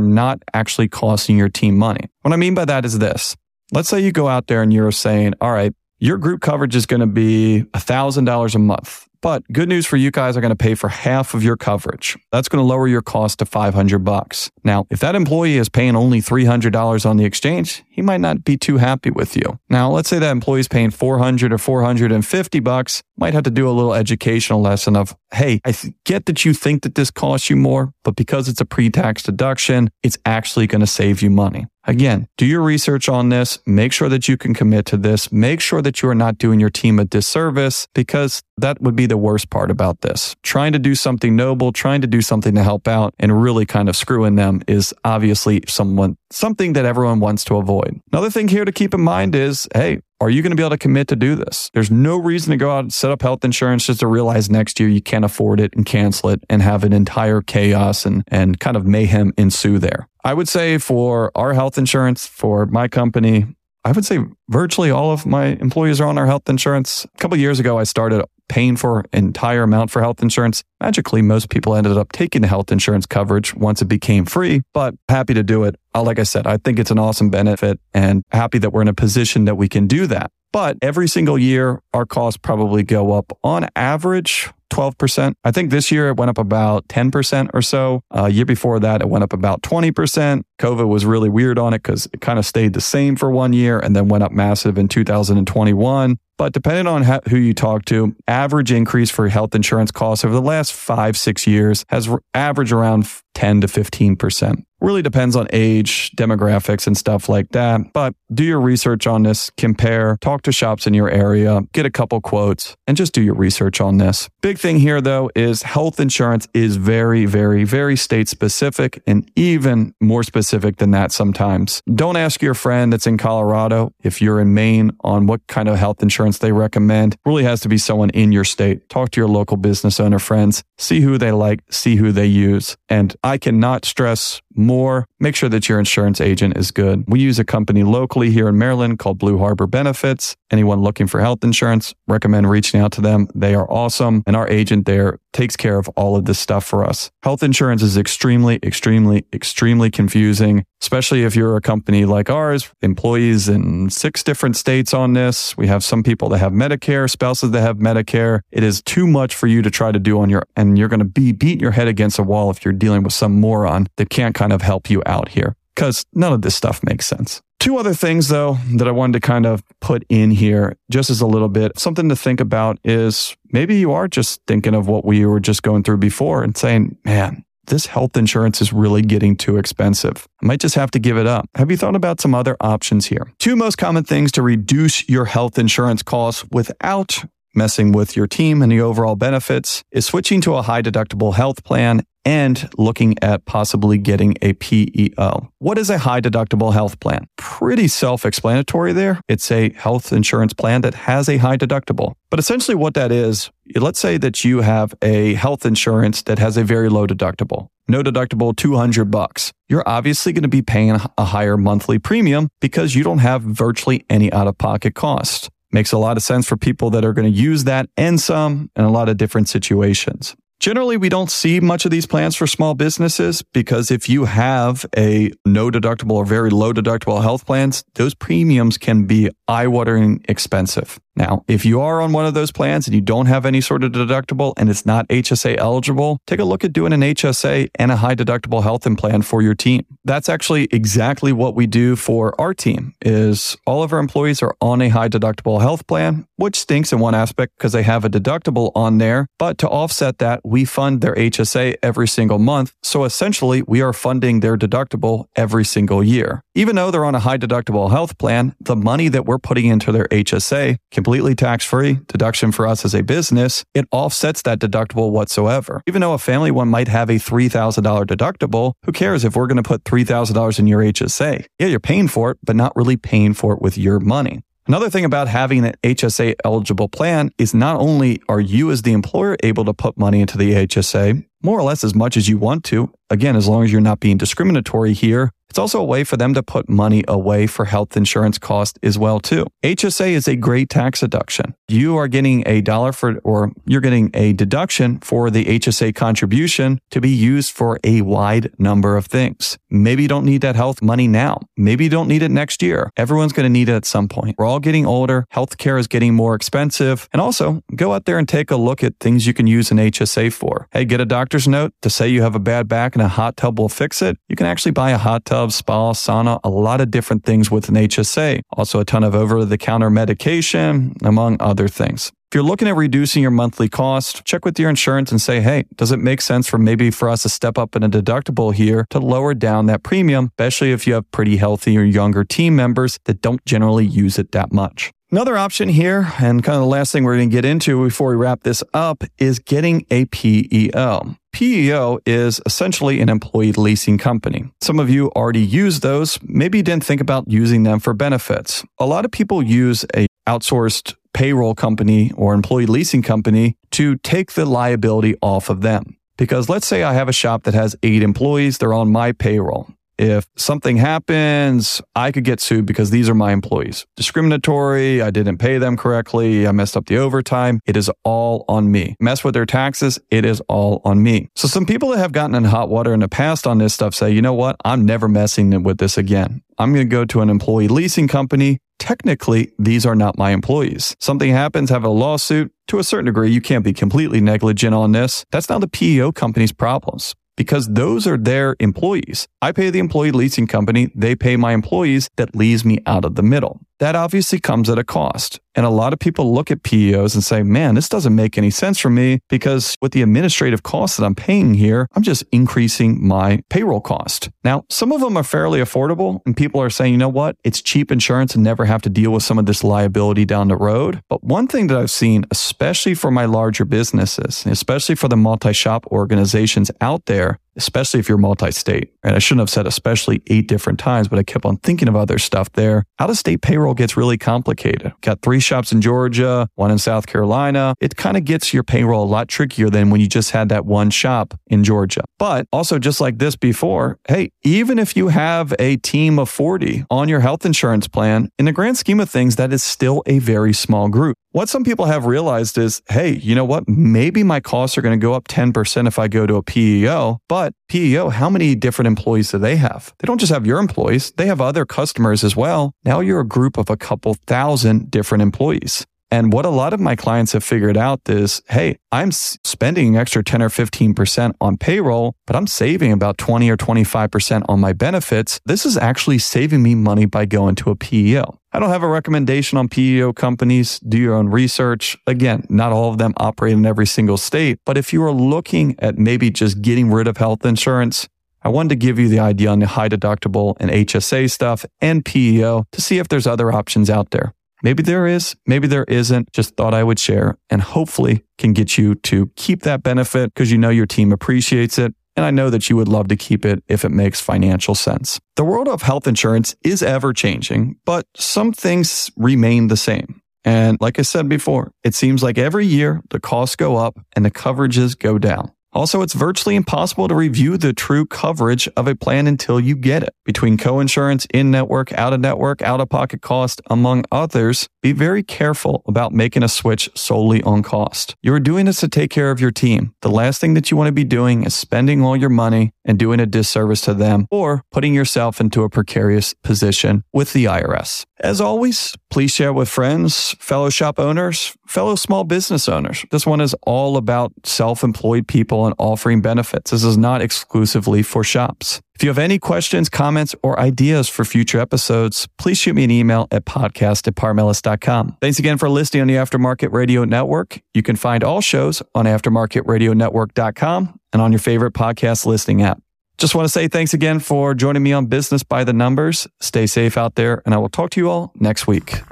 not 0.00 0.42
actually 0.54 0.88
costing 0.88 1.36
your 1.36 1.50
team 1.50 1.76
money. 1.76 2.08
What 2.22 2.32
I 2.32 2.38
mean 2.38 2.54
by 2.54 2.64
that 2.64 2.86
is 2.86 3.00
this. 3.00 3.36
Let's 3.70 3.90
say 3.90 4.00
you 4.00 4.12
go 4.12 4.28
out 4.28 4.46
there 4.46 4.62
and 4.62 4.72
you're 4.72 4.92
saying, 4.92 5.34
all 5.42 5.52
right, 5.52 5.74
your 5.98 6.16
group 6.16 6.40
coverage 6.40 6.74
is 6.74 6.86
going 6.86 7.00
to 7.00 7.06
be 7.06 7.66
$1,000 7.74 8.54
a 8.54 8.58
month. 8.58 9.09
But 9.22 9.42
good 9.52 9.68
news 9.68 9.86
for 9.86 9.96
you 9.96 10.10
guys 10.10 10.36
are 10.36 10.40
going 10.40 10.50
to 10.50 10.56
pay 10.56 10.74
for 10.74 10.88
half 10.88 11.34
of 11.34 11.44
your 11.44 11.56
coverage. 11.56 12.16
That's 12.32 12.48
going 12.48 12.62
to 12.62 12.66
lower 12.66 12.88
your 12.88 13.02
cost 13.02 13.40
to 13.40 13.44
500 13.44 13.98
bucks. 13.98 14.50
Now, 14.64 14.86
if 14.90 15.00
that 15.00 15.14
employee 15.14 15.58
is 15.58 15.68
paying 15.68 15.94
only 15.94 16.22
$300 16.22 17.04
on 17.04 17.16
the 17.16 17.24
exchange, 17.24 17.82
he 17.90 18.00
might 18.00 18.20
not 18.20 18.44
be 18.44 18.56
too 18.56 18.78
happy 18.78 19.10
with 19.10 19.36
you. 19.36 19.58
Now, 19.68 19.90
let's 19.90 20.08
say 20.08 20.18
that 20.18 20.30
employee 20.30 20.60
is 20.60 20.68
paying 20.68 20.90
400 20.90 21.52
or 21.52 21.58
450 21.58 22.60
bucks, 22.60 23.02
might 23.18 23.34
have 23.34 23.44
to 23.44 23.50
do 23.50 23.68
a 23.68 23.72
little 23.72 23.92
educational 23.92 24.62
lesson 24.62 24.96
of, 24.96 25.14
hey, 25.34 25.60
I 25.66 25.74
get 26.04 26.24
that 26.26 26.44
you 26.44 26.54
think 26.54 26.82
that 26.82 26.94
this 26.94 27.10
costs 27.10 27.50
you 27.50 27.56
more, 27.56 27.92
but 28.02 28.16
because 28.16 28.48
it's 28.48 28.60
a 28.60 28.64
pre-tax 28.64 29.22
deduction, 29.22 29.90
it's 30.02 30.16
actually 30.24 30.66
going 30.66 30.80
to 30.80 30.86
save 30.86 31.20
you 31.20 31.28
money. 31.28 31.66
Again, 31.84 32.28
do 32.36 32.44
your 32.44 32.60
research 32.60 33.08
on 33.08 33.30
this. 33.30 33.58
Make 33.66 33.92
sure 33.92 34.08
that 34.10 34.28
you 34.28 34.36
can 34.36 34.52
commit 34.52 34.84
to 34.86 34.96
this. 34.96 35.32
Make 35.32 35.60
sure 35.60 35.80
that 35.80 36.02
you 36.02 36.08
are 36.10 36.14
not 36.14 36.36
doing 36.36 36.60
your 36.60 36.70
team 36.70 36.98
a 36.98 37.04
disservice 37.04 37.88
because 37.94 38.42
that 38.58 38.80
would 38.82 38.94
be 38.94 39.06
the 39.06 39.16
worst 39.16 39.48
part 39.48 39.70
about 39.70 40.02
this. 40.02 40.36
Trying 40.42 40.72
to 40.72 40.78
do 40.78 40.94
something 40.94 41.34
noble, 41.34 41.72
trying 41.72 42.02
to 42.02 42.06
do 42.06 42.20
something 42.20 42.54
to 42.54 42.62
help 42.62 42.86
out 42.86 43.14
and 43.18 43.42
really 43.42 43.64
kind 43.64 43.88
of 43.88 43.96
screwing 43.96 44.36
them 44.36 44.62
is 44.68 44.92
obviously 45.04 45.62
someone, 45.66 46.16
something 46.30 46.74
that 46.74 46.84
everyone 46.84 47.18
wants 47.20 47.44
to 47.44 47.56
avoid. 47.56 48.00
Another 48.12 48.30
thing 48.30 48.48
here 48.48 48.66
to 48.66 48.72
keep 48.72 48.92
in 48.92 49.00
mind 49.00 49.34
is, 49.34 49.66
hey, 49.74 50.00
are 50.20 50.28
you 50.28 50.42
going 50.42 50.50
to 50.50 50.56
be 50.56 50.62
able 50.62 50.70
to 50.70 50.78
commit 50.78 51.08
to 51.08 51.16
do 51.16 51.34
this? 51.34 51.70
There's 51.72 51.90
no 51.90 52.18
reason 52.18 52.50
to 52.50 52.56
go 52.58 52.70
out 52.70 52.80
and 52.80 52.92
set 52.92 53.10
up 53.10 53.22
health 53.22 53.44
insurance 53.44 53.86
just 53.86 54.00
to 54.00 54.06
realize 54.06 54.50
next 54.50 54.78
year 54.78 54.88
you 54.88 55.00
can't 55.00 55.24
afford 55.24 55.60
it 55.60 55.72
and 55.74 55.86
cancel 55.86 56.28
it 56.28 56.44
and 56.50 56.60
have 56.60 56.84
an 56.84 56.92
entire 56.92 57.40
chaos 57.40 58.04
and, 58.04 58.22
and 58.28 58.60
kind 58.60 58.76
of 58.76 58.86
mayhem 58.86 59.32
ensue 59.38 59.78
there. 59.78 60.08
I 60.22 60.34
would 60.34 60.48
say 60.48 60.76
for 60.76 61.32
our 61.34 61.54
health 61.54 61.78
insurance, 61.78 62.26
for 62.26 62.66
my 62.66 62.86
company, 62.86 63.46
I 63.84 63.92
would 63.92 64.04
say 64.04 64.18
virtually 64.50 64.90
all 64.90 65.10
of 65.10 65.24
my 65.24 65.46
employees 65.60 66.00
are 66.02 66.06
on 66.06 66.18
our 66.18 66.26
health 66.26 66.48
insurance. 66.50 67.06
A 67.06 67.18
couple 67.18 67.38
years 67.38 67.58
ago, 67.58 67.78
I 67.78 67.84
started 67.84 68.22
paying 68.50 68.76
for 68.76 69.04
entire 69.12 69.62
amount 69.62 69.90
for 69.90 70.02
health 70.02 70.22
insurance. 70.22 70.62
Magically, 70.80 71.22
most 71.22 71.48
people 71.50 71.76
ended 71.76 71.96
up 71.96 72.10
taking 72.10 72.42
the 72.42 72.48
health 72.48 72.72
insurance 72.72 73.06
coverage 73.06 73.54
once 73.54 73.80
it 73.80 73.84
became 73.86 74.26
free, 74.26 74.62
but 74.74 74.94
happy 75.08 75.32
to 75.34 75.44
do 75.44 75.62
it. 75.64 75.76
Uh, 75.94 76.02
like 76.02 76.18
I 76.18 76.24
said, 76.24 76.46
I 76.48 76.56
think 76.56 76.78
it's 76.78 76.90
an 76.90 76.98
awesome 76.98 77.30
benefit 77.30 77.78
and 77.94 78.24
happy 78.32 78.58
that 78.58 78.72
we're 78.72 78.82
in 78.82 78.88
a 78.88 78.94
position 78.94 79.44
that 79.44 79.54
we 79.54 79.68
can 79.68 79.86
do 79.86 80.06
that. 80.08 80.32
But 80.52 80.78
every 80.82 81.06
single 81.06 81.38
year, 81.38 81.80
our 81.94 82.04
costs 82.04 82.38
probably 82.38 82.82
go 82.82 83.12
up 83.12 83.32
on 83.44 83.68
average 83.76 84.50
12%. 84.70 85.34
I 85.44 85.50
think 85.50 85.70
this 85.70 85.92
year 85.92 86.08
it 86.08 86.16
went 86.16 86.30
up 86.30 86.38
about 86.38 86.88
10% 86.88 87.50
or 87.52 87.62
so. 87.62 88.02
Uh, 88.14 88.26
year 88.26 88.44
before 88.44 88.80
that, 88.80 89.00
it 89.00 89.08
went 89.08 89.22
up 89.22 89.32
about 89.32 89.62
20%. 89.62 90.42
COVID 90.58 90.88
was 90.88 91.04
really 91.04 91.28
weird 91.28 91.58
on 91.58 91.74
it 91.74 91.82
because 91.82 92.08
it 92.12 92.20
kind 92.20 92.38
of 92.38 92.46
stayed 92.46 92.72
the 92.72 92.80
same 92.80 93.16
for 93.16 93.30
one 93.30 93.52
year 93.52 93.78
and 93.78 93.94
then 93.94 94.08
went 94.08 94.24
up 94.24 94.32
massive 94.32 94.78
in 94.78 94.88
2021. 94.88 96.18
But 96.40 96.54
depending 96.54 96.86
on 96.86 97.02
who 97.28 97.36
you 97.36 97.52
talk 97.52 97.84
to, 97.84 98.16
average 98.26 98.72
increase 98.72 99.10
for 99.10 99.28
health 99.28 99.54
insurance 99.54 99.90
costs 99.90 100.24
over 100.24 100.32
the 100.32 100.40
last 100.40 100.72
five, 100.72 101.18
six 101.18 101.46
years 101.46 101.84
has 101.90 102.08
averaged 102.32 102.72
around 102.72 103.06
10 103.40 103.62
to 103.62 103.66
15%. 103.66 104.64
Really 104.82 105.02
depends 105.02 105.36
on 105.36 105.46
age, 105.52 106.10
demographics, 106.12 106.86
and 106.86 106.96
stuff 106.96 107.28
like 107.28 107.50
that. 107.50 107.92
But 107.92 108.14
do 108.32 108.44
your 108.44 108.60
research 108.60 109.06
on 109.06 109.24
this, 109.24 109.50
compare, 109.58 110.16
talk 110.22 110.40
to 110.42 110.52
shops 110.52 110.86
in 110.86 110.94
your 110.94 111.10
area, 111.10 111.60
get 111.72 111.84
a 111.84 111.90
couple 111.90 112.20
quotes, 112.22 112.76
and 112.86 112.96
just 112.96 113.12
do 113.12 113.20
your 113.20 113.34
research 113.34 113.80
on 113.80 113.98
this. 113.98 114.30
Big 114.40 114.58
thing 114.58 114.78
here, 114.78 115.02
though, 115.02 115.30
is 115.34 115.62
health 115.62 116.00
insurance 116.00 116.48
is 116.54 116.76
very, 116.76 117.26
very, 117.26 117.64
very 117.64 117.94
state 117.94 118.28
specific 118.28 119.02
and 119.06 119.30
even 119.36 119.94
more 120.00 120.22
specific 120.22 120.76
than 120.76 120.92
that 120.92 121.12
sometimes. 121.12 121.82
Don't 121.94 122.16
ask 122.16 122.40
your 122.40 122.54
friend 122.54 122.90
that's 122.90 123.06
in 123.06 123.18
Colorado 123.18 123.92
if 124.02 124.22
you're 124.22 124.40
in 124.40 124.54
Maine 124.54 124.92
on 125.00 125.26
what 125.26 125.46
kind 125.46 125.68
of 125.68 125.76
health 125.76 126.02
insurance 126.02 126.38
they 126.38 126.52
recommend. 126.52 127.16
really 127.26 127.44
has 127.44 127.60
to 127.60 127.68
be 127.68 127.76
someone 127.76 128.10
in 128.10 128.32
your 128.32 128.44
state. 128.44 128.88
Talk 128.88 129.10
to 129.10 129.20
your 129.20 129.28
local 129.28 129.58
business 129.58 130.00
owner 130.00 130.18
friends, 130.18 130.62
see 130.78 131.00
who 131.00 131.18
they 131.18 131.32
like, 131.32 131.60
see 131.70 131.96
who 131.96 132.12
they 132.12 132.26
use. 132.26 132.78
And 132.88 133.14
I 133.22 133.29
cannot 133.38 133.84
stress 133.84 134.42
more, 134.60 135.06
make 135.18 135.36
sure 135.36 135.48
that 135.48 135.68
your 135.68 135.78
insurance 135.78 136.20
agent 136.20 136.56
is 136.56 136.70
good. 136.70 137.04
We 137.08 137.20
use 137.20 137.38
a 137.38 137.44
company 137.44 137.82
locally 137.82 138.30
here 138.30 138.48
in 138.48 138.58
Maryland 138.58 138.98
called 138.98 139.18
Blue 139.18 139.38
Harbor 139.38 139.66
Benefits. 139.66 140.36
Anyone 140.50 140.80
looking 140.80 141.06
for 141.06 141.20
health 141.20 141.44
insurance, 141.44 141.94
recommend 142.08 142.50
reaching 142.50 142.80
out 142.80 142.92
to 142.92 143.00
them. 143.00 143.28
They 143.34 143.54
are 143.54 143.70
awesome. 143.70 144.22
And 144.26 144.34
our 144.34 144.48
agent 144.48 144.86
there 144.86 145.18
takes 145.32 145.56
care 145.56 145.78
of 145.78 145.88
all 145.90 146.16
of 146.16 146.24
this 146.24 146.38
stuff 146.38 146.64
for 146.64 146.84
us. 146.84 147.10
Health 147.22 147.42
insurance 147.42 147.82
is 147.82 147.96
extremely, 147.96 148.58
extremely, 148.62 149.24
extremely 149.32 149.90
confusing, 149.90 150.64
especially 150.82 151.22
if 151.22 151.36
you're 151.36 151.56
a 151.56 151.60
company 151.60 152.04
like 152.04 152.28
ours, 152.28 152.70
employees 152.82 153.48
in 153.48 153.90
six 153.90 154.24
different 154.24 154.56
states 154.56 154.92
on 154.92 155.12
this. 155.12 155.56
We 155.56 155.68
have 155.68 155.84
some 155.84 156.02
people 156.02 156.28
that 156.30 156.38
have 156.38 156.52
Medicare, 156.52 157.08
spouses 157.08 157.52
that 157.52 157.60
have 157.60 157.76
Medicare. 157.76 158.40
It 158.50 158.64
is 158.64 158.82
too 158.82 159.06
much 159.06 159.34
for 159.34 159.46
you 159.46 159.62
to 159.62 159.70
try 159.70 159.92
to 159.92 159.98
do 159.98 160.20
on 160.20 160.30
your, 160.30 160.42
and 160.56 160.76
you're 160.76 160.88
going 160.88 160.98
to 160.98 161.04
be 161.04 161.30
beating 161.30 161.60
your 161.60 161.72
head 161.72 161.86
against 161.86 162.18
a 162.18 162.22
wall 162.24 162.50
if 162.50 162.64
you're 162.64 162.74
dealing 162.74 163.04
with 163.04 163.12
some 163.12 163.38
moron 163.38 163.86
that 163.96 164.10
can't 164.10 164.34
kind 164.34 164.49
of 164.52 164.62
help 164.62 164.90
you 164.90 165.02
out 165.06 165.28
here 165.30 165.56
because 165.74 166.04
none 166.12 166.32
of 166.32 166.42
this 166.42 166.54
stuff 166.54 166.82
makes 166.82 167.06
sense. 167.06 167.40
Two 167.58 167.76
other 167.76 167.92
things, 167.92 168.28
though, 168.28 168.56
that 168.74 168.88
I 168.88 168.90
wanted 168.90 169.14
to 169.14 169.20
kind 169.20 169.44
of 169.44 169.62
put 169.80 170.04
in 170.08 170.30
here 170.30 170.78
just 170.90 171.10
as 171.10 171.20
a 171.20 171.26
little 171.26 171.48
bit 171.48 171.78
something 171.78 172.08
to 172.08 172.16
think 172.16 172.40
about 172.40 172.78
is 172.84 173.36
maybe 173.52 173.76
you 173.76 173.92
are 173.92 174.08
just 174.08 174.40
thinking 174.46 174.74
of 174.74 174.88
what 174.88 175.04
we 175.04 175.26
were 175.26 175.40
just 175.40 175.62
going 175.62 175.82
through 175.82 175.98
before 175.98 176.42
and 176.42 176.56
saying, 176.56 176.96
man, 177.04 177.44
this 177.66 177.86
health 177.86 178.16
insurance 178.16 178.62
is 178.62 178.72
really 178.72 179.02
getting 179.02 179.36
too 179.36 179.58
expensive. 179.58 180.26
I 180.42 180.46
might 180.46 180.60
just 180.60 180.74
have 180.74 180.90
to 180.92 180.98
give 180.98 181.18
it 181.18 181.26
up. 181.26 181.48
Have 181.54 181.70
you 181.70 181.76
thought 181.76 181.96
about 181.96 182.20
some 182.20 182.34
other 182.34 182.56
options 182.60 183.06
here? 183.06 183.30
Two 183.38 183.56
most 183.56 183.76
common 183.76 184.04
things 184.04 184.32
to 184.32 184.42
reduce 184.42 185.08
your 185.08 185.26
health 185.26 185.58
insurance 185.58 186.02
costs 186.02 186.44
without 186.50 187.24
messing 187.54 187.92
with 187.92 188.16
your 188.16 188.26
team 188.26 188.62
and 188.62 188.70
the 188.70 188.80
overall 188.80 189.16
benefits 189.16 189.82
is 189.90 190.06
switching 190.06 190.40
to 190.42 190.54
a 190.54 190.62
high 190.62 190.82
deductible 190.82 191.34
health 191.34 191.64
plan 191.64 192.02
and 192.24 192.68
looking 192.76 193.16
at 193.22 193.44
possibly 193.46 193.98
getting 193.98 194.36
a 194.42 194.52
PEO. 194.54 195.50
What 195.58 195.78
is 195.78 195.90
a 195.90 195.98
high 195.98 196.20
deductible 196.20 196.72
health 196.72 197.00
plan? 197.00 197.26
Pretty 197.36 197.88
self 197.88 198.26
explanatory 198.26 198.92
there. 198.92 199.20
It's 199.28 199.50
a 199.50 199.72
health 199.72 200.12
insurance 200.12 200.52
plan 200.52 200.82
that 200.82 200.94
has 200.94 201.28
a 201.28 201.38
high 201.38 201.56
deductible. 201.56 202.14
But 202.28 202.38
essentially, 202.38 202.74
what 202.74 202.94
that 202.94 203.10
is, 203.10 203.50
let's 203.74 203.98
say 203.98 204.18
that 204.18 204.44
you 204.44 204.60
have 204.60 204.94
a 205.02 205.34
health 205.34 205.64
insurance 205.64 206.22
that 206.22 206.38
has 206.38 206.56
a 206.56 206.64
very 206.64 206.88
low 206.88 207.06
deductible. 207.06 207.68
No 207.88 208.02
deductible, 208.02 208.54
200 208.54 209.10
bucks. 209.10 209.52
You're 209.68 209.88
obviously 209.88 210.32
going 210.32 210.42
to 210.42 210.48
be 210.48 210.62
paying 210.62 210.96
a 211.18 211.24
higher 211.24 211.56
monthly 211.56 211.98
premium 211.98 212.48
because 212.60 212.94
you 212.94 213.02
don't 213.02 213.18
have 213.18 213.42
virtually 213.42 214.04
any 214.08 214.32
out 214.32 214.46
of 214.46 214.58
pocket 214.58 214.94
cost. 214.94 215.50
Makes 215.72 215.92
a 215.92 215.98
lot 215.98 216.16
of 216.16 216.22
sense 216.22 216.46
for 216.46 216.56
people 216.56 216.90
that 216.90 217.04
are 217.04 217.12
going 217.12 217.32
to 217.32 217.38
use 217.38 217.64
that 217.64 217.88
and 217.96 218.20
some 218.20 218.70
in 218.74 218.84
a 218.84 218.90
lot 218.90 219.08
of 219.08 219.16
different 219.16 219.48
situations. 219.48 220.36
Generally, 220.60 220.98
we 220.98 221.08
don't 221.08 221.30
see 221.30 221.58
much 221.58 221.86
of 221.86 221.90
these 221.90 222.04
plans 222.04 222.36
for 222.36 222.46
small 222.46 222.74
businesses 222.74 223.42
because 223.54 223.90
if 223.90 224.10
you 224.10 224.26
have 224.26 224.84
a 224.94 225.32
no 225.46 225.70
deductible 225.70 226.12
or 226.12 226.26
very 226.26 226.50
low 226.50 226.74
deductible 226.74 227.22
health 227.22 227.46
plans, 227.46 227.82
those 227.94 228.14
premiums 228.14 228.76
can 228.76 229.06
be 229.06 229.30
eye 229.48 229.66
watering 229.66 230.22
expensive. 230.28 231.00
Now, 231.20 231.44
if 231.46 231.66
you 231.66 231.82
are 231.82 232.00
on 232.00 232.14
one 232.14 232.24
of 232.24 232.32
those 232.32 232.50
plans 232.50 232.86
and 232.86 232.94
you 232.94 233.02
don't 233.02 233.26
have 233.26 233.44
any 233.44 233.60
sort 233.60 233.84
of 233.84 233.92
deductible 233.92 234.54
and 234.56 234.70
it's 234.70 234.86
not 234.86 235.06
HSA 235.08 235.58
eligible, 235.58 236.18
take 236.26 236.40
a 236.40 236.44
look 236.44 236.64
at 236.64 236.72
doing 236.72 236.94
an 236.94 237.02
HSA 237.02 237.68
and 237.74 237.92
a 237.92 237.96
high 237.96 238.14
deductible 238.14 238.62
health 238.62 238.86
plan 238.96 239.20
for 239.20 239.42
your 239.42 239.54
team. 239.54 239.84
That's 240.02 240.30
actually 240.30 240.64
exactly 240.72 241.30
what 241.30 241.54
we 241.54 241.66
do 241.66 241.94
for 241.94 242.34
our 242.40 242.54
team 242.54 242.94
is 243.02 243.54
all 243.66 243.82
of 243.82 243.92
our 243.92 243.98
employees 243.98 244.42
are 244.42 244.56
on 244.62 244.80
a 244.80 244.88
high 244.88 245.10
deductible 245.10 245.60
health 245.60 245.86
plan, 245.86 246.26
which 246.36 246.58
stinks 246.58 246.90
in 246.90 247.00
one 247.00 247.14
aspect 247.14 247.52
because 247.58 247.72
they 247.72 247.82
have 247.82 248.02
a 248.06 248.08
deductible 248.08 248.72
on 248.74 248.96
there, 248.96 249.26
but 249.38 249.58
to 249.58 249.68
offset 249.68 250.16
that, 250.20 250.40
we 250.42 250.64
fund 250.64 251.02
their 251.02 251.14
HSA 251.14 251.76
every 251.82 252.08
single 252.08 252.38
month. 252.38 252.72
So 252.82 253.04
essentially, 253.04 253.60
we 253.60 253.82
are 253.82 253.92
funding 253.92 254.40
their 254.40 254.56
deductible 254.56 255.26
every 255.36 255.66
single 255.66 256.02
year. 256.02 256.40
Even 256.54 256.76
though 256.76 256.90
they're 256.90 257.04
on 257.04 257.14
a 257.14 257.20
high 257.20 257.38
deductible 257.38 257.90
health 257.90 258.16
plan, 258.16 258.54
the 258.58 258.74
money 258.74 259.08
that 259.08 259.26
we're 259.26 259.38
putting 259.38 259.66
into 259.66 259.92
their 259.92 260.06
HSA 260.06 260.78
can 260.90 261.04
completely 261.10 261.34
tax 261.34 261.64
free 261.64 261.98
deduction 262.06 262.52
for 262.52 262.68
us 262.68 262.84
as 262.84 262.94
a 262.94 263.02
business, 263.02 263.64
it 263.74 263.84
offsets 263.90 264.42
that 264.42 264.60
deductible 264.60 265.10
whatsoever. 265.10 265.82
Even 265.88 266.02
though 266.02 266.12
a 266.12 266.18
family 266.18 266.52
one 266.52 266.68
might 266.68 266.86
have 266.86 267.10
a 267.10 267.14
$3,000 267.14 268.06
deductible, 268.06 268.74
who 268.84 268.92
cares 268.92 269.24
if 269.24 269.34
we're 269.34 269.48
going 269.48 269.56
to 269.56 269.62
put 269.64 269.82
$3,000 269.82 270.60
in 270.60 270.68
your 270.68 270.78
HSA? 270.78 271.46
Yeah, 271.58 271.66
you're 271.66 271.80
paying 271.80 272.06
for 272.06 272.30
it, 272.30 272.38
but 272.44 272.54
not 272.54 272.76
really 272.76 272.96
paying 272.96 273.34
for 273.34 273.52
it 273.54 273.60
with 273.60 273.76
your 273.76 273.98
money. 273.98 274.44
Another 274.68 274.88
thing 274.88 275.04
about 275.04 275.26
having 275.26 275.64
an 275.64 275.74
HSA 275.82 276.36
eligible 276.44 276.88
plan 276.88 277.32
is 277.38 277.52
not 277.52 277.80
only 277.80 278.22
are 278.28 278.38
you 278.38 278.70
as 278.70 278.82
the 278.82 278.92
employer 278.92 279.36
able 279.42 279.64
to 279.64 279.74
put 279.74 279.98
money 279.98 280.20
into 280.20 280.38
the 280.38 280.52
HSA, 280.52 281.26
more 281.42 281.58
or 281.58 281.62
less 281.62 281.84
as 281.84 281.94
much 281.94 282.16
as 282.16 282.28
you 282.28 282.38
want 282.38 282.64
to, 282.64 282.92
again, 283.10 283.36
as 283.36 283.48
long 283.48 283.64
as 283.64 283.72
you're 283.72 283.80
not 283.80 284.00
being 284.00 284.16
discriminatory 284.16 284.92
here, 284.92 285.32
it's 285.50 285.58
also 285.58 285.80
a 285.80 285.84
way 285.84 286.04
for 286.04 286.16
them 286.16 286.32
to 286.34 286.44
put 286.44 286.68
money 286.68 287.02
away 287.08 287.48
for 287.48 287.64
health 287.64 287.96
insurance 287.96 288.38
costs 288.38 288.78
as 288.84 288.96
well 288.96 289.18
too. 289.18 289.46
HSA 289.64 290.10
is 290.10 290.28
a 290.28 290.36
great 290.36 290.70
tax 290.70 291.00
deduction. 291.00 291.56
You 291.66 291.96
are 291.96 292.06
getting 292.06 292.44
a 292.46 292.60
dollar 292.60 292.92
for 292.92 293.18
or 293.24 293.50
you're 293.66 293.80
getting 293.80 294.12
a 294.14 294.32
deduction 294.32 295.00
for 295.00 295.28
the 295.28 295.44
HSA 295.46 295.96
contribution 295.96 296.78
to 296.92 297.00
be 297.00 297.10
used 297.10 297.52
for 297.52 297.80
a 297.82 298.02
wide 298.02 298.52
number 298.58 298.96
of 298.96 299.06
things. 299.06 299.58
Maybe 299.68 300.02
you 300.02 300.08
don't 300.08 300.24
need 300.24 300.40
that 300.42 300.54
health 300.54 300.82
money 300.82 301.08
now. 301.08 301.40
Maybe 301.56 301.82
you 301.82 301.90
don't 301.90 302.06
need 302.06 302.22
it 302.22 302.30
next 302.30 302.62
year. 302.62 302.90
Everyone's 302.96 303.32
going 303.32 303.44
to 303.44 303.50
need 303.50 303.68
it 303.68 303.74
at 303.74 303.84
some 303.84 304.06
point. 304.06 304.36
We're 304.38 304.46
all 304.46 304.60
getting 304.60 304.86
older. 304.86 305.26
Healthcare 305.34 305.80
is 305.80 305.88
getting 305.88 306.14
more 306.14 306.36
expensive. 306.36 307.08
And 307.12 307.20
also 307.20 307.62
go 307.74 307.92
out 307.92 308.04
there 308.04 308.18
and 308.18 308.28
take 308.28 308.52
a 308.52 308.56
look 308.56 308.84
at 308.84 308.94
things 309.00 309.26
you 309.26 309.34
can 309.34 309.48
use 309.48 309.72
an 309.72 309.78
HSA 309.78 310.32
for. 310.32 310.68
Hey, 310.70 310.84
get 310.84 311.00
a 311.00 311.06
doctor's 311.30 311.46
note 311.46 311.72
to 311.80 311.88
say 311.88 312.08
you 312.08 312.22
have 312.22 312.34
a 312.34 312.40
bad 312.40 312.66
back 312.66 312.96
and 312.96 313.02
a 313.02 313.06
hot 313.06 313.36
tub 313.36 313.56
will 313.56 313.68
fix 313.68 314.02
it. 314.02 314.18
You 314.28 314.34
can 314.34 314.46
actually 314.46 314.72
buy 314.72 314.90
a 314.90 314.98
hot 314.98 315.24
tub 315.24 315.52
spa, 315.52 315.92
sauna, 315.92 316.40
a 316.42 316.48
lot 316.48 316.80
of 316.80 316.90
different 316.90 317.24
things 317.24 317.52
with 317.52 317.68
an 317.68 317.76
HSA. 317.76 318.40
Also 318.56 318.80
a 318.80 318.84
ton 318.84 319.04
of 319.04 319.14
over 319.14 319.44
the 319.44 319.56
counter 319.56 319.90
medication, 319.90 320.92
among 321.04 321.36
other 321.38 321.68
things. 321.68 322.10
If 322.32 322.34
you're 322.34 322.42
looking 322.42 322.66
at 322.66 322.74
reducing 322.74 323.22
your 323.22 323.30
monthly 323.30 323.68
cost, 323.68 324.24
check 324.24 324.44
with 324.44 324.58
your 324.58 324.68
insurance 324.68 325.12
and 325.12 325.20
say, 325.20 325.40
hey, 325.40 325.66
does 325.76 325.92
it 325.92 326.00
make 326.00 326.20
sense 326.20 326.48
for 326.48 326.58
maybe 326.58 326.90
for 326.90 327.08
us 327.08 327.22
to 327.22 327.28
step 327.28 327.56
up 327.56 327.76
in 327.76 327.84
a 327.84 327.88
deductible 327.88 328.52
here 328.52 328.84
to 328.90 328.98
lower 328.98 329.32
down 329.32 329.66
that 329.66 329.84
premium, 329.84 330.32
especially 330.36 330.72
if 330.72 330.84
you 330.84 330.94
have 330.94 331.08
pretty 331.12 331.36
healthy 331.36 331.78
or 331.78 331.84
younger 331.84 332.24
team 332.24 332.56
members 332.56 332.98
that 333.04 333.22
don't 333.22 333.44
generally 333.46 333.86
use 333.86 334.18
it 334.18 334.32
that 334.32 334.52
much? 334.52 334.90
Another 335.12 335.36
option 335.36 335.68
here, 335.68 336.12
and 336.20 336.42
kind 336.42 336.56
of 336.56 336.62
the 336.62 336.68
last 336.68 336.92
thing 336.92 337.02
we're 337.02 337.16
going 337.16 337.30
to 337.30 337.32
get 337.32 337.44
into 337.44 337.84
before 337.84 338.10
we 338.10 338.16
wrap 338.16 338.44
this 338.44 338.62
up, 338.72 339.02
is 339.18 339.40
getting 339.40 339.84
a 339.90 340.06
PEO. 340.06 341.16
PEO 341.32 341.98
is 342.04 342.40
essentially 342.44 343.00
an 343.00 343.08
employee 343.08 343.52
leasing 343.52 343.98
company. 343.98 344.50
Some 344.60 344.78
of 344.78 344.90
you 344.90 345.10
already 345.12 345.40
use 345.40 345.80
those. 345.80 346.18
Maybe 346.22 346.58
you 346.58 346.64
didn't 346.64 346.84
think 346.84 347.00
about 347.00 347.24
using 347.28 347.62
them 347.62 347.80
for 347.80 347.94
benefits. 347.94 348.64
A 348.78 348.86
lot 348.86 349.04
of 349.04 349.10
people 349.10 349.42
use 349.42 349.84
a 349.96 350.06
outsourced 350.26 350.94
payroll 351.12 351.54
company 351.54 352.12
or 352.16 352.34
employee 352.34 352.66
leasing 352.66 353.02
company 353.02 353.56
to 353.72 353.96
take 353.96 354.32
the 354.32 354.44
liability 354.44 355.14
off 355.22 355.50
of 355.50 355.60
them. 355.60 355.96
Because 356.16 356.48
let's 356.48 356.66
say 356.66 356.82
I 356.82 356.92
have 356.92 357.08
a 357.08 357.12
shop 357.12 357.44
that 357.44 357.54
has 357.54 357.74
eight 357.82 358.02
employees, 358.02 358.58
they're 358.58 358.74
on 358.74 358.92
my 358.92 359.12
payroll. 359.12 359.70
If 360.00 360.26
something 360.34 360.78
happens, 360.78 361.82
I 361.94 362.10
could 362.10 362.24
get 362.24 362.40
sued 362.40 362.64
because 362.64 362.88
these 362.88 363.10
are 363.10 363.14
my 363.14 363.32
employees. 363.32 363.84
Discriminatory, 363.96 365.02
I 365.02 365.10
didn't 365.10 365.36
pay 365.36 365.58
them 365.58 365.76
correctly, 365.76 366.46
I 366.46 366.52
messed 366.52 366.74
up 366.74 366.86
the 366.86 366.96
overtime. 366.96 367.60
It 367.66 367.76
is 367.76 367.90
all 368.02 368.46
on 368.48 368.72
me. 368.72 368.96
Mess 368.98 369.22
with 369.22 369.34
their 369.34 369.44
taxes, 369.44 369.98
it 370.10 370.24
is 370.24 370.40
all 370.48 370.80
on 370.86 371.02
me. 371.02 371.28
So 371.36 371.48
some 371.48 371.66
people 371.66 371.90
that 371.90 371.98
have 371.98 372.12
gotten 372.12 372.34
in 372.34 372.44
hot 372.44 372.70
water 372.70 372.94
in 372.94 373.00
the 373.00 373.10
past 373.10 373.46
on 373.46 373.58
this 373.58 373.74
stuff 373.74 373.94
say, 373.94 374.10
you 374.10 374.22
know 374.22 374.32
what? 374.32 374.56
I'm 374.64 374.86
never 374.86 375.06
messing 375.06 375.62
with 375.64 375.76
this 375.76 375.98
again. 375.98 376.40
I'm 376.56 376.72
going 376.72 376.86
to 376.86 376.90
go 376.90 377.04
to 377.04 377.20
an 377.20 377.28
employee 377.28 377.68
leasing 377.68 378.08
company. 378.08 378.58
Technically, 378.78 379.52
these 379.58 379.84
are 379.84 379.94
not 379.94 380.16
my 380.16 380.30
employees. 380.30 380.96
Something 380.98 381.30
happens, 381.30 381.68
have 381.68 381.84
a 381.84 381.90
lawsuit. 381.90 382.50
To 382.68 382.78
a 382.78 382.84
certain 382.84 383.04
degree, 383.04 383.30
you 383.30 383.42
can't 383.42 383.64
be 383.64 383.74
completely 383.74 384.22
negligent 384.22 384.74
on 384.74 384.92
this. 384.92 385.26
That's 385.30 385.50
not 385.50 385.60
the 385.60 385.68
PEO 385.68 386.12
company's 386.12 386.52
problems 386.52 387.14
because 387.40 387.68
those 387.68 388.06
are 388.06 388.18
their 388.18 388.54
employees. 388.60 389.26
I 389.40 389.52
pay 389.52 389.70
the 389.70 389.78
employee 389.78 390.10
leasing 390.10 390.46
company, 390.46 390.90
they 390.94 391.16
pay 391.16 391.38
my 391.38 391.54
employees, 391.54 392.10
that 392.18 392.36
leaves 392.36 392.66
me 392.66 392.80
out 392.84 393.06
of 393.06 393.14
the 393.14 393.22
middle. 393.22 393.60
That 393.78 393.96
obviously 393.96 394.38
comes 394.40 394.68
at 394.68 394.78
a 394.78 394.84
cost. 394.84 395.40
And 395.54 395.66
a 395.66 395.70
lot 395.70 395.92
of 395.92 395.98
people 395.98 396.32
look 396.32 396.50
at 396.50 396.62
PEOs 396.62 397.14
and 397.14 397.24
say, 397.24 397.42
man, 397.42 397.74
this 397.74 397.88
doesn't 397.88 398.14
make 398.14 398.38
any 398.38 398.50
sense 398.50 398.78
for 398.78 398.90
me 398.90 399.20
because 399.28 399.76
with 399.80 399.92
the 399.92 400.02
administrative 400.02 400.62
costs 400.62 400.96
that 400.96 401.04
I'm 401.04 401.14
paying 401.14 401.54
here, 401.54 401.88
I'm 401.94 402.02
just 402.02 402.24
increasing 402.32 403.04
my 403.06 403.42
payroll 403.48 403.80
cost. 403.80 404.30
Now, 404.44 404.64
some 404.68 404.92
of 404.92 405.00
them 405.00 405.16
are 405.16 405.24
fairly 405.24 405.60
affordable 405.60 406.20
and 406.24 406.36
people 406.36 406.60
are 406.62 406.70
saying, 406.70 406.92
you 406.92 406.98
know 406.98 407.08
what? 407.08 407.36
It's 407.44 407.62
cheap 407.62 407.90
insurance 407.90 408.34
and 408.34 408.44
never 408.44 408.64
have 408.64 408.82
to 408.82 408.90
deal 408.90 409.10
with 409.10 409.22
some 409.22 409.38
of 409.38 409.46
this 409.46 409.64
liability 409.64 410.24
down 410.24 410.48
the 410.48 410.56
road. 410.56 411.02
But 411.08 411.24
one 411.24 411.48
thing 411.48 411.66
that 411.68 411.76
I've 411.76 411.90
seen, 411.90 412.24
especially 412.30 412.94
for 412.94 413.10
my 413.10 413.24
larger 413.24 413.64
businesses, 413.64 414.46
especially 414.46 414.94
for 414.94 415.08
the 415.08 415.16
multi 415.16 415.52
shop 415.52 415.86
organizations 415.86 416.70
out 416.80 417.06
there, 417.06 417.38
especially 417.56 418.00
if 418.00 418.08
you're 418.08 418.18
multi-state. 418.18 418.92
And 419.02 419.14
I 419.14 419.18
shouldn't 419.18 419.40
have 419.40 419.50
said 419.50 419.66
especially 419.66 420.22
eight 420.28 420.48
different 420.48 420.78
times, 420.78 421.08
but 421.08 421.18
I 421.18 421.22
kept 421.22 421.44
on 421.44 421.56
thinking 421.58 421.88
of 421.88 421.96
other 421.96 422.18
stuff 422.18 422.50
there. 422.52 422.84
Out 422.98 423.10
of 423.10 423.18
state 423.18 423.42
payroll 423.42 423.74
gets 423.74 423.96
really 423.96 424.18
complicated. 424.18 424.92
Got 425.00 425.22
three 425.22 425.39
shops 425.42 425.72
in 425.72 425.80
Georgia, 425.80 426.48
one 426.54 426.70
in 426.70 426.78
South 426.78 427.06
Carolina. 427.06 427.74
It 427.80 427.96
kind 427.96 428.16
of 428.16 428.24
gets 428.24 428.52
your 428.52 428.62
payroll 428.62 429.04
a 429.04 429.06
lot 429.06 429.28
trickier 429.28 429.70
than 429.70 429.90
when 429.90 430.00
you 430.00 430.06
just 430.06 430.30
had 430.30 430.48
that 430.50 430.64
one 430.66 430.90
shop 430.90 431.34
in 431.48 431.64
Georgia. 431.64 432.04
But 432.18 432.46
also 432.52 432.78
just 432.78 433.00
like 433.00 433.18
this 433.18 433.36
before, 433.36 433.98
hey, 434.08 434.30
even 434.42 434.78
if 434.78 434.96
you 434.96 435.08
have 435.08 435.54
a 435.58 435.76
team 435.76 436.18
of 436.18 436.28
40 436.28 436.84
on 436.90 437.08
your 437.08 437.20
health 437.20 437.44
insurance 437.44 437.88
plan, 437.88 438.30
in 438.38 438.44
the 438.44 438.52
grand 438.52 438.78
scheme 438.78 439.00
of 439.00 439.10
things, 439.10 439.36
that 439.36 439.52
is 439.52 439.62
still 439.62 440.02
a 440.06 440.18
very 440.18 440.52
small 440.52 440.88
group. 440.88 441.16
What 441.32 441.48
some 441.48 441.62
people 441.62 441.84
have 441.84 442.06
realized 442.06 442.58
is, 442.58 442.82
hey, 442.88 443.12
you 443.12 443.36
know 443.36 443.44
what? 443.44 443.68
Maybe 443.68 444.24
my 444.24 444.40
costs 444.40 444.76
are 444.76 444.82
going 444.82 444.98
to 444.98 445.02
go 445.02 445.14
up 445.14 445.28
10% 445.28 445.86
if 445.86 445.96
I 445.96 446.08
go 446.08 446.26
to 446.26 446.34
a 446.34 446.42
PEO, 446.42 447.20
but 447.28 447.52
PEO, 447.68 448.08
how 448.08 448.28
many 448.28 448.56
different 448.56 448.88
employees 448.88 449.30
do 449.30 449.38
they 449.38 449.54
have? 449.54 449.94
They 450.00 450.06
don't 450.06 450.18
just 450.18 450.32
have 450.32 450.44
your 450.44 450.58
employees, 450.58 451.12
they 451.12 451.26
have 451.26 451.40
other 451.40 451.64
customers 451.64 452.24
as 452.24 452.34
well. 452.34 452.72
Now 452.84 452.98
you're 452.98 453.20
a 453.20 453.24
group 453.24 453.58
of 453.58 453.70
a 453.70 453.76
couple 453.76 454.14
thousand 454.26 454.90
different 454.90 455.22
employees. 455.22 455.86
And 456.12 456.32
what 456.32 456.44
a 456.44 456.50
lot 456.50 456.72
of 456.72 456.80
my 456.80 456.96
clients 456.96 457.32
have 457.34 457.44
figured 457.44 457.76
out 457.76 458.00
is, 458.08 458.42
hey, 458.48 458.78
I'm 458.90 459.12
spending 459.12 459.94
an 459.94 460.00
extra 460.00 460.24
10 460.24 460.42
or 460.42 460.48
15% 460.48 461.34
on 461.40 461.56
payroll, 461.56 462.16
but 462.26 462.34
I'm 462.34 462.48
saving 462.48 462.90
about 462.90 463.16
20 463.16 463.48
or 463.48 463.56
25% 463.56 464.44
on 464.48 464.58
my 464.58 464.72
benefits. 464.72 465.40
This 465.46 465.64
is 465.64 465.76
actually 465.76 466.18
saving 466.18 466.64
me 466.64 466.74
money 466.74 467.06
by 467.06 467.26
going 467.26 467.54
to 467.56 467.70
a 467.70 467.76
PEO. 467.76 468.38
I 468.52 468.58
don't 468.58 468.70
have 468.70 468.82
a 468.82 468.88
recommendation 468.88 469.56
on 469.56 469.68
PEO 469.68 470.12
companies. 470.12 470.80
Do 470.80 470.98
your 470.98 471.14
own 471.14 471.28
research. 471.28 471.96
Again, 472.08 472.44
not 472.48 472.72
all 472.72 472.90
of 472.90 472.98
them 472.98 473.14
operate 473.16 473.52
in 473.52 473.64
every 473.64 473.86
single 473.86 474.16
state, 474.16 474.58
but 474.66 474.76
if 474.76 474.92
you 474.92 475.04
are 475.04 475.12
looking 475.12 475.76
at 475.78 475.96
maybe 475.96 476.30
just 476.30 476.60
getting 476.60 476.90
rid 476.90 477.06
of 477.06 477.18
health 477.18 477.46
insurance, 477.46 478.08
I 478.42 478.48
wanted 478.48 478.70
to 478.70 478.76
give 478.76 478.98
you 478.98 479.08
the 479.08 479.20
idea 479.20 479.50
on 479.50 479.60
the 479.60 479.68
high 479.68 479.88
deductible 479.88 480.56
and 480.58 480.70
HSA 480.70 481.30
stuff 481.30 481.64
and 481.80 482.04
PEO 482.04 482.64
to 482.72 482.80
see 482.80 482.98
if 482.98 483.06
there's 483.06 483.26
other 483.26 483.52
options 483.52 483.88
out 483.88 484.10
there. 484.10 484.34
Maybe 484.62 484.82
there 484.82 485.06
is, 485.06 485.36
maybe 485.46 485.66
there 485.66 485.84
isn't. 485.84 486.32
Just 486.32 486.56
thought 486.56 486.74
I 486.74 486.84
would 486.84 486.98
share 486.98 487.38
and 487.48 487.62
hopefully 487.62 488.24
can 488.38 488.52
get 488.52 488.76
you 488.76 488.94
to 488.96 489.30
keep 489.36 489.62
that 489.62 489.82
benefit 489.82 490.34
because 490.34 490.50
you 490.50 490.58
know 490.58 490.70
your 490.70 490.86
team 490.86 491.12
appreciates 491.12 491.78
it. 491.78 491.94
And 492.16 492.26
I 492.26 492.30
know 492.30 492.50
that 492.50 492.68
you 492.68 492.76
would 492.76 492.88
love 492.88 493.08
to 493.08 493.16
keep 493.16 493.44
it 493.44 493.62
if 493.68 493.84
it 493.84 493.90
makes 493.90 494.20
financial 494.20 494.74
sense. 494.74 495.20
The 495.36 495.44
world 495.44 495.68
of 495.68 495.82
health 495.82 496.06
insurance 496.06 496.54
is 496.62 496.82
ever 496.82 497.12
changing, 497.12 497.76
but 497.84 498.06
some 498.16 498.52
things 498.52 499.10
remain 499.16 499.68
the 499.68 499.76
same. 499.76 500.20
And 500.44 500.78
like 500.80 500.98
I 500.98 501.02
said 501.02 501.28
before, 501.28 501.72
it 501.84 501.94
seems 501.94 502.22
like 502.22 502.38
every 502.38 502.66
year 502.66 503.02
the 503.10 503.20
costs 503.20 503.56
go 503.56 503.76
up 503.76 503.98
and 504.14 504.24
the 504.24 504.30
coverages 504.30 504.98
go 504.98 505.18
down. 505.18 505.52
Also, 505.72 506.02
it's 506.02 506.14
virtually 506.14 506.56
impossible 506.56 507.06
to 507.08 507.14
review 507.14 507.56
the 507.56 507.72
true 507.72 508.04
coverage 508.04 508.68
of 508.76 508.88
a 508.88 508.96
plan 508.96 509.26
until 509.26 509.60
you 509.60 509.76
get 509.76 510.02
it. 510.02 510.14
Between 510.24 510.56
coinsurance, 510.56 511.26
in 511.32 511.50
network, 511.50 511.92
out 511.92 512.12
of 512.12 512.20
network, 512.20 512.60
out 512.62 512.80
of 512.80 512.88
pocket 512.88 513.22
cost, 513.22 513.60
among 513.70 514.04
others, 514.10 514.68
be 514.82 514.92
very 514.92 515.22
careful 515.22 515.82
about 515.86 516.12
making 516.12 516.42
a 516.42 516.48
switch 516.48 516.90
solely 516.94 517.42
on 517.42 517.62
cost. 517.62 518.16
You're 518.22 518.40
doing 518.40 518.66
this 518.66 518.80
to 518.80 518.88
take 518.88 519.10
care 519.10 519.30
of 519.30 519.40
your 519.40 519.50
team. 519.50 519.94
The 520.02 520.10
last 520.10 520.40
thing 520.40 520.54
that 520.54 520.70
you 520.70 520.76
want 520.76 520.88
to 520.88 520.92
be 520.92 521.04
doing 521.04 521.44
is 521.44 521.54
spending 521.54 522.02
all 522.02 522.16
your 522.16 522.30
money 522.30 522.72
and 522.84 522.98
doing 522.98 523.20
a 523.20 523.26
disservice 523.26 523.82
to 523.82 523.94
them 523.94 524.26
or 524.30 524.64
putting 524.72 524.94
yourself 524.94 525.40
into 525.40 525.62
a 525.62 525.70
precarious 525.70 526.34
position 526.42 527.04
with 527.12 527.32
the 527.32 527.44
IRS. 527.44 528.04
As 528.18 528.40
always, 528.40 528.94
please 529.10 529.32
share 529.32 529.52
with 529.52 529.68
friends, 529.68 530.34
fellow 530.38 530.70
shop 530.70 530.98
owners, 530.98 531.56
fellow 531.66 531.94
small 531.94 532.24
business 532.24 532.68
owners. 532.68 533.04
This 533.10 533.26
one 533.26 533.40
is 533.40 533.54
all 533.62 533.96
about 533.96 534.32
self 534.44 534.82
employed 534.82 535.28
people 535.28 535.66
and 535.66 535.74
offering 535.78 536.22
benefits. 536.22 536.70
This 536.70 536.84
is 536.84 536.96
not 536.96 537.20
exclusively 537.20 538.02
for 538.02 538.24
shops. 538.24 538.80
If 538.94 539.04
you 539.04 539.08
have 539.08 539.18
any 539.18 539.38
questions, 539.38 539.88
comments, 539.88 540.34
or 540.42 540.60
ideas 540.60 541.08
for 541.08 541.24
future 541.24 541.58
episodes, 541.58 542.28
please 542.36 542.58
shoot 542.58 542.74
me 542.74 542.84
an 542.84 542.90
email 542.90 543.28
at 543.30 543.46
podcast 543.46 544.06
at 544.06 544.14
parmelis.com. 544.14 545.16
Thanks 545.22 545.38
again 545.38 545.56
for 545.56 545.70
listening 545.70 546.02
on 546.02 546.06
the 546.08 546.14
Aftermarket 546.14 546.70
Radio 546.72 547.04
Network. 547.04 547.62
You 547.72 547.82
can 547.82 547.96
find 547.96 548.22
all 548.22 548.42
shows 548.42 548.82
on 548.94 549.06
aftermarketradionetwork.com 549.06 551.00
and 551.12 551.22
on 551.22 551.32
your 551.32 551.38
favorite 551.38 551.72
podcast 551.72 552.26
listening 552.26 552.62
app. 552.62 552.82
Just 553.20 553.34
want 553.34 553.44
to 553.44 553.50
say 553.50 553.68
thanks 553.68 553.92
again 553.92 554.18
for 554.18 554.54
joining 554.54 554.82
me 554.82 554.94
on 554.94 555.04
Business 555.04 555.42
by 555.42 555.62
the 555.62 555.74
Numbers. 555.74 556.26
Stay 556.40 556.66
safe 556.66 556.96
out 556.96 557.16
there, 557.16 557.42
and 557.44 557.52
I 557.52 557.58
will 557.58 557.68
talk 557.68 557.90
to 557.90 558.00
you 558.00 558.08
all 558.08 558.32
next 558.36 558.66
week. 558.66 559.02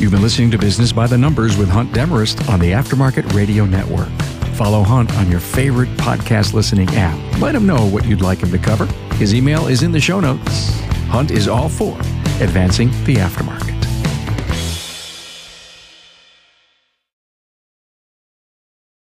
You've 0.00 0.10
been 0.10 0.22
listening 0.22 0.50
to 0.50 0.58
Business 0.58 0.90
by 0.90 1.06
the 1.06 1.16
Numbers 1.16 1.56
with 1.56 1.68
Hunt 1.68 1.92
Demarest 1.94 2.48
on 2.48 2.58
the 2.58 2.72
Aftermarket 2.72 3.32
Radio 3.32 3.64
Network. 3.64 4.08
Follow 4.56 4.82
Hunt 4.82 5.16
on 5.18 5.30
your 5.30 5.38
favorite 5.38 5.88
podcast 5.90 6.52
listening 6.52 6.88
app. 6.94 7.40
Let 7.40 7.54
him 7.54 7.64
know 7.64 7.86
what 7.86 8.04
you'd 8.06 8.22
like 8.22 8.40
him 8.40 8.50
to 8.50 8.58
cover. 8.58 8.86
His 9.14 9.32
email 9.36 9.68
is 9.68 9.84
in 9.84 9.92
the 9.92 10.00
show 10.00 10.18
notes. 10.18 10.80
Hunt 11.06 11.30
is 11.30 11.46
all 11.46 11.68
for 11.68 11.96
advancing 12.40 12.90
the 13.04 13.14
aftermarket. 13.14 13.73